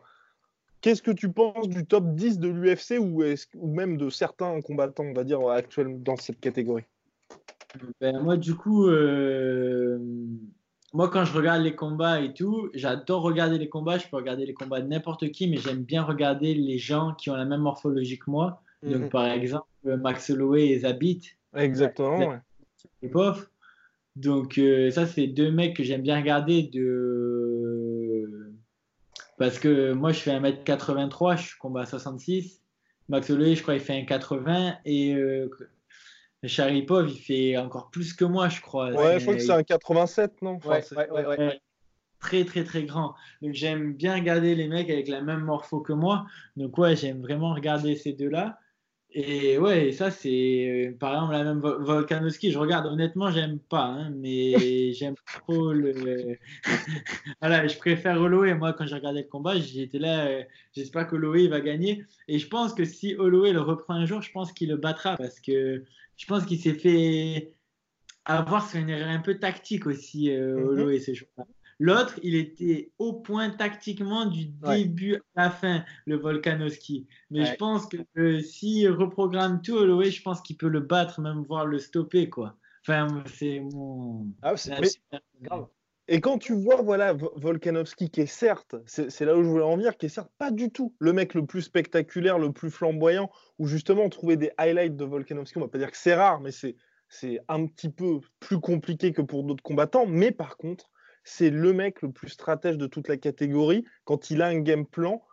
[0.83, 3.23] qu'est-ce que tu penses du top 10 de l'UFC ou,
[3.73, 6.83] même de certains combattants, on va dire, actuels dans cette catégorie?
[7.99, 9.97] Ben, moi, du coup, euh,
[10.93, 13.97] moi, quand je regarde les combats et tout, j'adore regarder les combats.
[13.97, 17.31] Je peux regarder les combats de n'importe qui, mais j'aime bien regarder les gens qui
[17.31, 18.61] ont la même morphologie que moi.
[18.83, 19.09] Donc, Mhm.
[19.09, 21.21] par exemple, Max Holloway et Zabit,
[21.55, 22.29] Exactement.
[22.29, 22.39] Ouais.
[23.01, 23.49] et Pof.
[24.17, 27.72] Donc, euh, ça, c'est deux mecs que j'aime bien regarder de...
[29.43, 32.61] parce que moi, je fais 1m83, je combat à 66.
[33.09, 35.49] Max Holloway, je crois, il fait 1m80 et euh,
[36.45, 38.91] Sharipov, il fait encore plus que moi, je crois.
[38.91, 40.59] Ouais, je crois que c'est un 87, non?
[40.63, 41.25] Ouais, ouais.
[41.25, 41.61] Ouais.
[42.21, 43.15] très très très grand.
[43.41, 46.25] Donc j'aime bien regarder les mecs avec la même morpho que moi.
[46.55, 48.57] Donc ouais, j'aime vraiment regarder ces deux-là.
[49.15, 52.51] Et ouais, ça c'est euh, par exemple la même Vol- Volkanovski.
[52.51, 56.37] Je regarde honnêtement, j'aime pas, hein, mais j'aime trop le.
[57.41, 58.55] voilà, je préfère Holloway.
[58.55, 60.25] Moi, quand j'ai regardé le combat, j'étais là.
[60.27, 60.43] euh,
[60.75, 62.03] J'espère que Holloway va gagner.
[62.27, 65.15] Et je pense que si Holloway le reprend un jour, je pense qu'il le battra
[65.17, 65.83] parce que
[66.17, 67.53] je pense qu'il s'est fait
[68.25, 70.67] avoir sur une erreur un peu tactique aussi, euh, Mhm.
[70.69, 71.45] Holloway, ces jours-là.
[71.85, 74.77] L'autre, il était au point tactiquement du Ouais.
[74.85, 77.07] début à la fin, le Volkanovski.
[77.29, 77.45] Mais Ouais.
[77.47, 81.43] je pense que euh, s'il reprogramme tout Holloway, je pense qu'il peut le battre, même
[81.43, 82.55] voir le stopper, quoi.
[82.87, 84.27] Enfin, c'est mon.
[84.41, 84.71] Ah, c'est-
[85.41, 85.67] grave.
[86.07, 89.63] Et quand tu vois voilà, Vo- Volkanovski, qui est certes, c'est là où je voulais
[89.65, 92.71] en venir, qui est certes pas du tout le mec le plus spectaculaire, le plus
[92.71, 93.29] flamboyant,
[93.59, 96.51] où justement trouver des highlights de Volkanovski, on va pas dire que c'est rare, mais
[96.51, 96.77] c'est
[97.09, 100.05] c'est un petit peu plus compliqué que pour d'autres combattants.
[100.07, 100.89] Mais par contre,
[101.23, 103.85] c'est le mec le plus stratège de toute la catégorie.
[104.03, 105.23] Quand il a un game plan,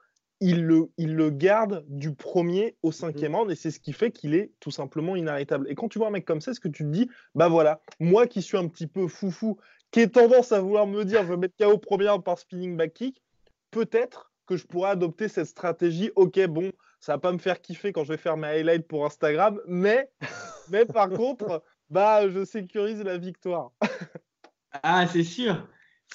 [0.41, 4.11] il le, il le garde du premier au cinquième round, et c'est ce qui fait
[4.11, 5.71] qu'il est tout simplement inarrêtable.
[5.71, 7.81] Et quand tu vois un mec comme ça, est-ce que tu te dis, bah voilà,
[7.99, 9.59] moi qui suis un petit peu foufou,
[9.91, 12.77] qui ai tendance à vouloir me dire je vais mettre KO premier round par spinning
[12.77, 13.23] back kick,
[13.71, 16.11] peut-être que je pourrais adopter cette stratégie.
[16.17, 19.05] Ok, bon, ça va pas me faire kiffer quand je vais faire mes highlights pour
[19.05, 20.11] Instagram, mais,
[20.71, 23.73] mais par contre, bah je sécurise la victoire.
[24.83, 25.67] Ah, c'est sûr.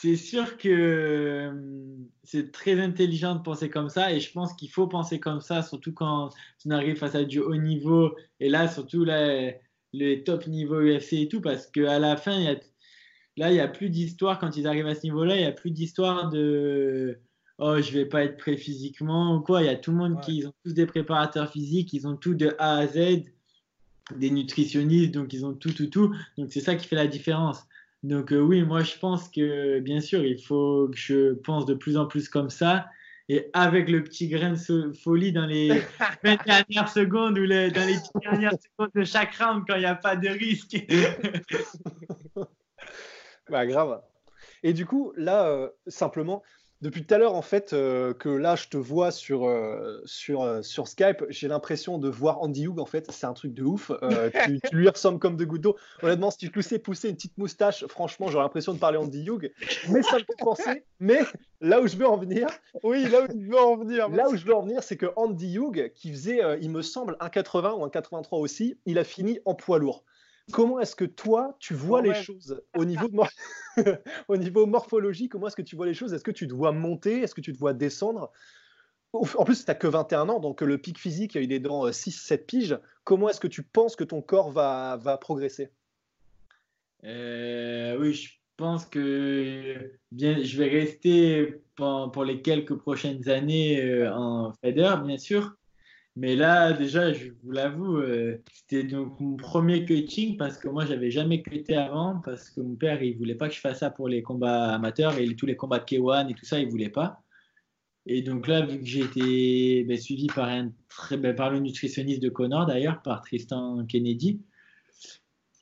[0.01, 1.53] C'est sûr que euh,
[2.23, 5.61] c'est très intelligent de penser comme ça et je pense qu'il faut penser comme ça,
[5.63, 6.29] surtout quand
[6.65, 9.51] on arrive face à du haut niveau et là, surtout là,
[9.93, 12.55] les top niveau UFC et tout, parce qu'à la fin, il y a,
[13.37, 15.51] là, il n'y a plus d'histoire quand ils arrivent à ce niveau-là, il n'y a
[15.53, 17.17] plus d'histoire de
[17.57, 19.61] oh, je vais pas être prêt physiquement ou quoi.
[19.63, 20.21] Il y a tout le monde Ouais.
[20.25, 23.23] qui, ils ont tous des préparateurs physiques, ils ont tout de A à Z,
[24.15, 26.13] des nutritionnistes, donc ils ont tout, tout, tout.
[26.37, 27.63] Donc c'est ça qui fait la différence.
[28.05, 31.73] Donc euh, oui, moi je pense que bien sûr, il faut que je pense de
[31.73, 32.87] plus en plus comme ça.
[33.27, 35.69] Et avec le petit grain de so- folie dans les
[36.23, 39.79] 20 dernières secondes ou les- dans les 10 dernières secondes de chaque round quand il
[39.79, 40.77] n'y a pas de risque.
[43.49, 44.01] Bah, grave.
[44.63, 46.41] Et du coup, là, euh, simplement,
[46.85, 50.43] depuis tout à l'heure, en fait, euh, que là, je te vois sur, euh, sur,
[50.43, 53.63] euh, sur Skype, j'ai l'impression de voir Andy Hugh, en fait, c'est un truc de
[53.63, 53.91] ouf.
[54.45, 55.75] Tu, tu lui ressembles comme de gouttes d'eau.
[56.03, 59.23] Honnêtement, si tu te laissais pousser une petite moustache, franchement, j'aurais l'impression de parler Andy
[59.23, 59.51] Hugh.
[59.89, 60.83] Mais ça me fait penser.
[60.99, 61.21] Mais
[61.61, 62.47] là où je veux en venir,
[62.83, 64.09] Oui, là où tu veux en venir.
[64.09, 67.17] Là où je veux en venir, c'est que Andy Hugh, qui faisait, il me semble,
[67.19, 70.03] un 80 ou un 83 aussi, il a fini en poids lourd.
[70.51, 73.09] Comment est-ce que toi, tu vois les choses au niveau,
[74.27, 76.13] au niveau morphologie Comment est-ce que tu vois les choses?
[76.13, 77.21] Est-ce que tu te vois monter?
[77.21, 78.31] Est-ce que tu te vois descendre?
[79.13, 82.45] En plus, tu n'as que 21 ans, donc le pic physique, il est dans 6-7
[82.45, 82.79] piges.
[83.03, 85.69] Comment est-ce que tu penses que ton corps va, va progresser?
[87.05, 93.81] Euh, oui, je pense que bien, je vais rester pour, pour les quelques prochaines années
[93.81, 95.55] euh, en feather, bien sûr.
[96.17, 100.85] Mais là, déjà, je vous l'avoue, euh, c'était donc mon premier coaching parce que moi,
[100.85, 103.89] j'avais jamais cuté avant parce que mon père, il voulait pas que je fasse ça
[103.89, 106.89] pour les combats amateurs et tous les combats de K1 et tout ça, il voulait
[106.89, 107.21] pas.
[108.05, 111.59] Et donc là, vu que j'ai été ben, suivi par, un très, ben, par le
[111.59, 114.41] nutritionniste de Connor d'ailleurs, par Tristan Kennedy,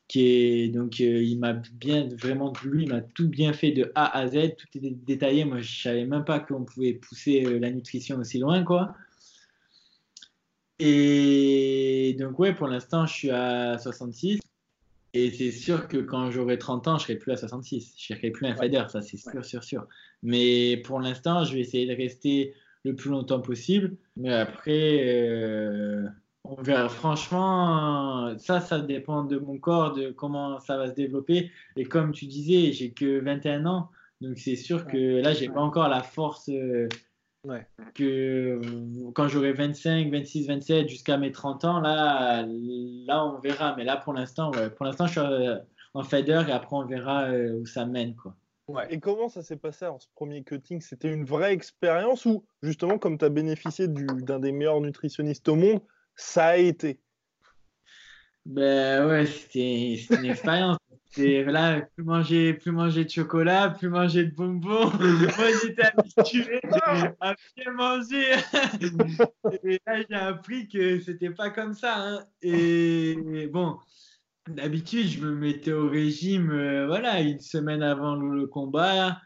[0.08, 4.16] qui est donc euh, il m'a bien vraiment lui, m'a tout bien fait de A
[4.18, 5.46] à Z, tout est détaillé.
[5.46, 8.96] Moi, je savais même pas qu'on pouvait pousser euh, la nutrition aussi loin, quoi.
[10.80, 14.40] Et donc ouais, pour l'instant, je suis à 66.
[15.16, 17.94] Et c'est sûr que quand j'aurai 30 ans, je serai plus à 66.
[17.98, 19.88] Je serai plus un fader, ça c'est sûr, sûr, sûr.
[20.24, 22.54] Mais pour l'instant, je vais essayer de rester
[22.84, 23.96] le plus longtemps possible.
[24.18, 26.08] Mais après, euh,
[26.44, 26.90] on verra.
[26.90, 31.52] Franchement, ça, ça dépend de mon corps, de comment ça va se développer.
[31.78, 33.90] Et comme tu disais, j'ai que 21 ans.
[34.22, 36.88] Donc c'est sûr que là, j'ai pas encore la force euh,
[37.94, 38.62] que
[39.14, 43.76] quand j'aurai 25, 26, 27 jusqu'à mes 30 ans, là, là on verra.
[43.76, 45.58] Mais là, pour l'instant, pour l'instant, je suis euh,
[45.94, 48.16] en fader et après, on verra euh, où ça mène.
[48.16, 48.36] Quoi.
[48.90, 50.80] Et comment ça s'est passé en ce premier cutting?
[50.82, 55.56] C'était une vraie expérience ou justement, comme tu as bénéficié d'un des meilleurs nutritionnistes au
[55.56, 55.82] monde,
[56.16, 57.00] ça a été?
[58.46, 60.78] Ben ouais, c'était une expérience.
[61.18, 64.92] Là, plus manger, plus manger de chocolat, plus manger de bonbons.
[65.00, 66.62] Moi, j'étais habitué
[67.20, 68.34] à bien manger.
[69.64, 71.96] Et là, j'ai appris que c'était pas comme ça.
[71.98, 72.26] Hein.
[72.42, 73.78] Et bon,
[74.48, 79.18] d'habitude, je me mettais au régime, euh, voilà, une semaine avant le combat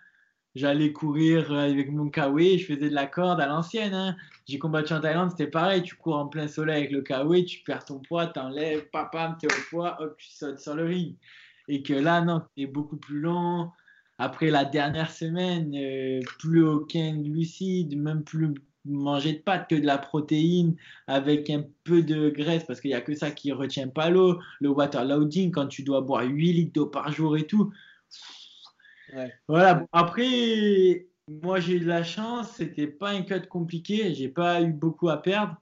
[0.58, 3.94] j'allais courir avec mon kawaii, je faisais de la corde à l'ancienne.
[3.94, 4.16] Hein.
[4.48, 7.60] J'ai combattu en Thaïlande, c'était pareil, tu cours en plein soleil avec le kawaii, tu
[7.64, 11.16] perds ton poids, t'enlèves, papa, t'es au poids, hop, tu sautes sur le ring.
[11.68, 13.72] Et que là, non, c'est beaucoup plus long.
[14.18, 18.54] Après la dernière semaine, euh, plus aucun glucide, même plus
[18.86, 20.76] manger de pâtes que de la protéine
[21.08, 24.40] avec un peu de graisse parce qu'il n'y a que ça qui retient pas l'eau.
[24.60, 27.72] Le water loading, quand tu dois boire 8 litres d'eau par jour et tout,
[29.48, 29.86] voilà.
[29.92, 34.74] Après, moi j'ai eu de la chance, c'était pas un cut compliqué, j'ai pas eu
[34.74, 35.56] beaucoup à perdre.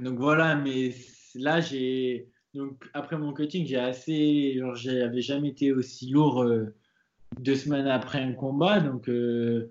[0.00, 0.94] Donc voilà, mais
[1.34, 6.74] là j'ai donc après mon cutting, j'ai assez, genre j'avais jamais été aussi lourd euh,
[7.40, 9.70] deux semaines après un combat, donc euh,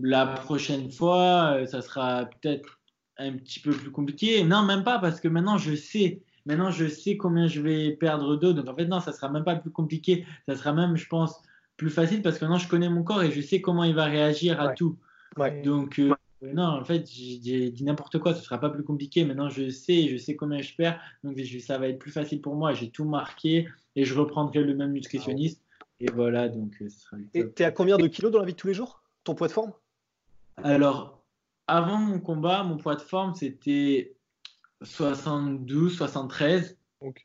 [0.00, 2.80] la prochaine fois, euh, ça sera peut-être
[3.18, 4.44] un petit peu plus compliqué.
[4.44, 6.22] Non, même pas parce que maintenant je sais.
[6.46, 8.54] Maintenant, je sais combien je vais perdre d'eau.
[8.54, 10.24] Donc, en fait, non, ça sera même pas plus compliqué.
[10.48, 11.42] Ça sera même, je pense,
[11.76, 14.04] plus facile parce que maintenant je connais mon corps et je sais comment il va
[14.04, 14.96] réagir à tout.
[15.62, 19.24] Donc, euh, non, en fait, j'ai dit n'importe quoi, ce sera pas plus compliqué.
[19.24, 22.54] Maintenant, je sais, je sais combien je perds, donc ça va être plus facile pour
[22.54, 22.72] moi.
[22.72, 25.62] J'ai tout marqué et je reprendrai le même nutritionniste.
[26.00, 28.44] Et voilà, donc euh, ce sera Et tu es à combien de kilos dans la
[28.44, 29.02] vie de tous les jours?
[29.24, 29.72] Ton poids de forme?
[30.58, 31.24] Alors,
[31.66, 34.16] avant mon combat, mon poids de forme, c'était
[34.82, 36.78] 72, 73.
[37.00, 37.24] Ok.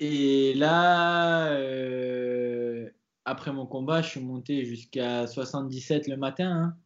[0.00, 2.90] Et là, euh,
[3.24, 6.50] après mon combat, je suis monté jusqu'à 77 le matin.
[6.50, 6.76] Hein.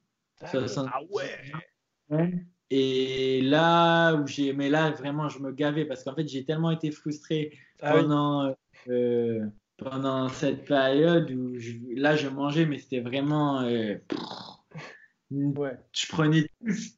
[0.43, 2.35] Ah ouais
[2.71, 6.71] Et là où j'ai, mais là vraiment, je me gavais parce qu'en fait, j'ai tellement
[6.71, 8.55] été frustré ah pendant
[8.89, 11.57] euh, pendant cette période où
[11.95, 13.95] là, je mangeais, mais c'était vraiment euh,
[15.31, 15.77] ouais.
[15.93, 16.49] Je prenais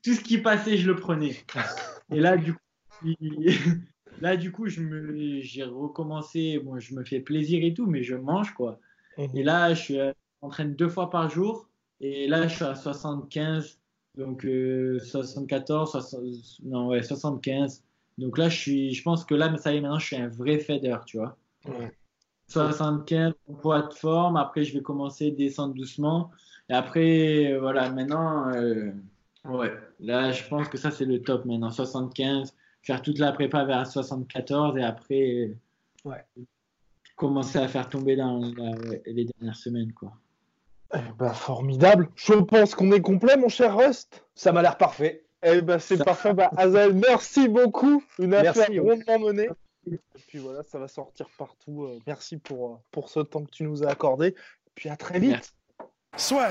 [0.03, 1.37] tout, ce qui passait, je le prenais.
[2.13, 2.61] Et là, du coup,
[4.21, 6.59] là, du coup, je me, j'ai recommencé.
[6.59, 8.81] Bon, je me fais plaisir et tout, mais je mange quoi.
[9.19, 9.37] Mhm.
[9.37, 9.99] Et là, je suis
[10.41, 11.70] entraîne deux fois par jour.
[12.01, 13.79] Et là, je suis à 75.
[14.17, 16.33] Donc, 74, euh,
[16.65, 17.85] non, ouais, 75.
[18.19, 20.29] Donc là, je, suis, je pense que là, ça y est, maintenant, je suis un
[20.29, 21.37] vrai feeder, tu vois.
[22.49, 24.37] 75, poids de forme.
[24.37, 26.31] Après, je vais commencer à descendre doucement.
[26.69, 28.91] Et après, voilà, maintenant, euh,
[29.45, 31.71] ouais, là, je pense que ça, c'est le top maintenant.
[31.71, 35.57] 75, faire toute la prépa vers 74 et après,
[36.05, 36.25] ouais
[37.21, 38.41] commencer à faire tomber dans
[39.05, 39.93] les dernières semaines.
[39.93, 40.15] Quoi.
[40.95, 42.09] Eh ben, formidable.
[42.17, 44.25] Je pense qu'on est complet, mon cher Rust.
[44.35, 45.25] Ça m'a l'air parfait.
[45.43, 46.35] Eh ben, c'est parfait.
[46.35, 46.51] Bah,
[46.93, 48.03] merci beaucoup.
[48.19, 49.49] Une affaire rondement menée.
[49.91, 51.85] Et puis voilà, ça va sortir partout.
[51.85, 54.29] Euh, merci pour, euh, pour ce temps que tu nous as accordé.
[54.29, 54.35] Et
[54.75, 55.55] puis à très vite.
[56.17, 56.51] Soit.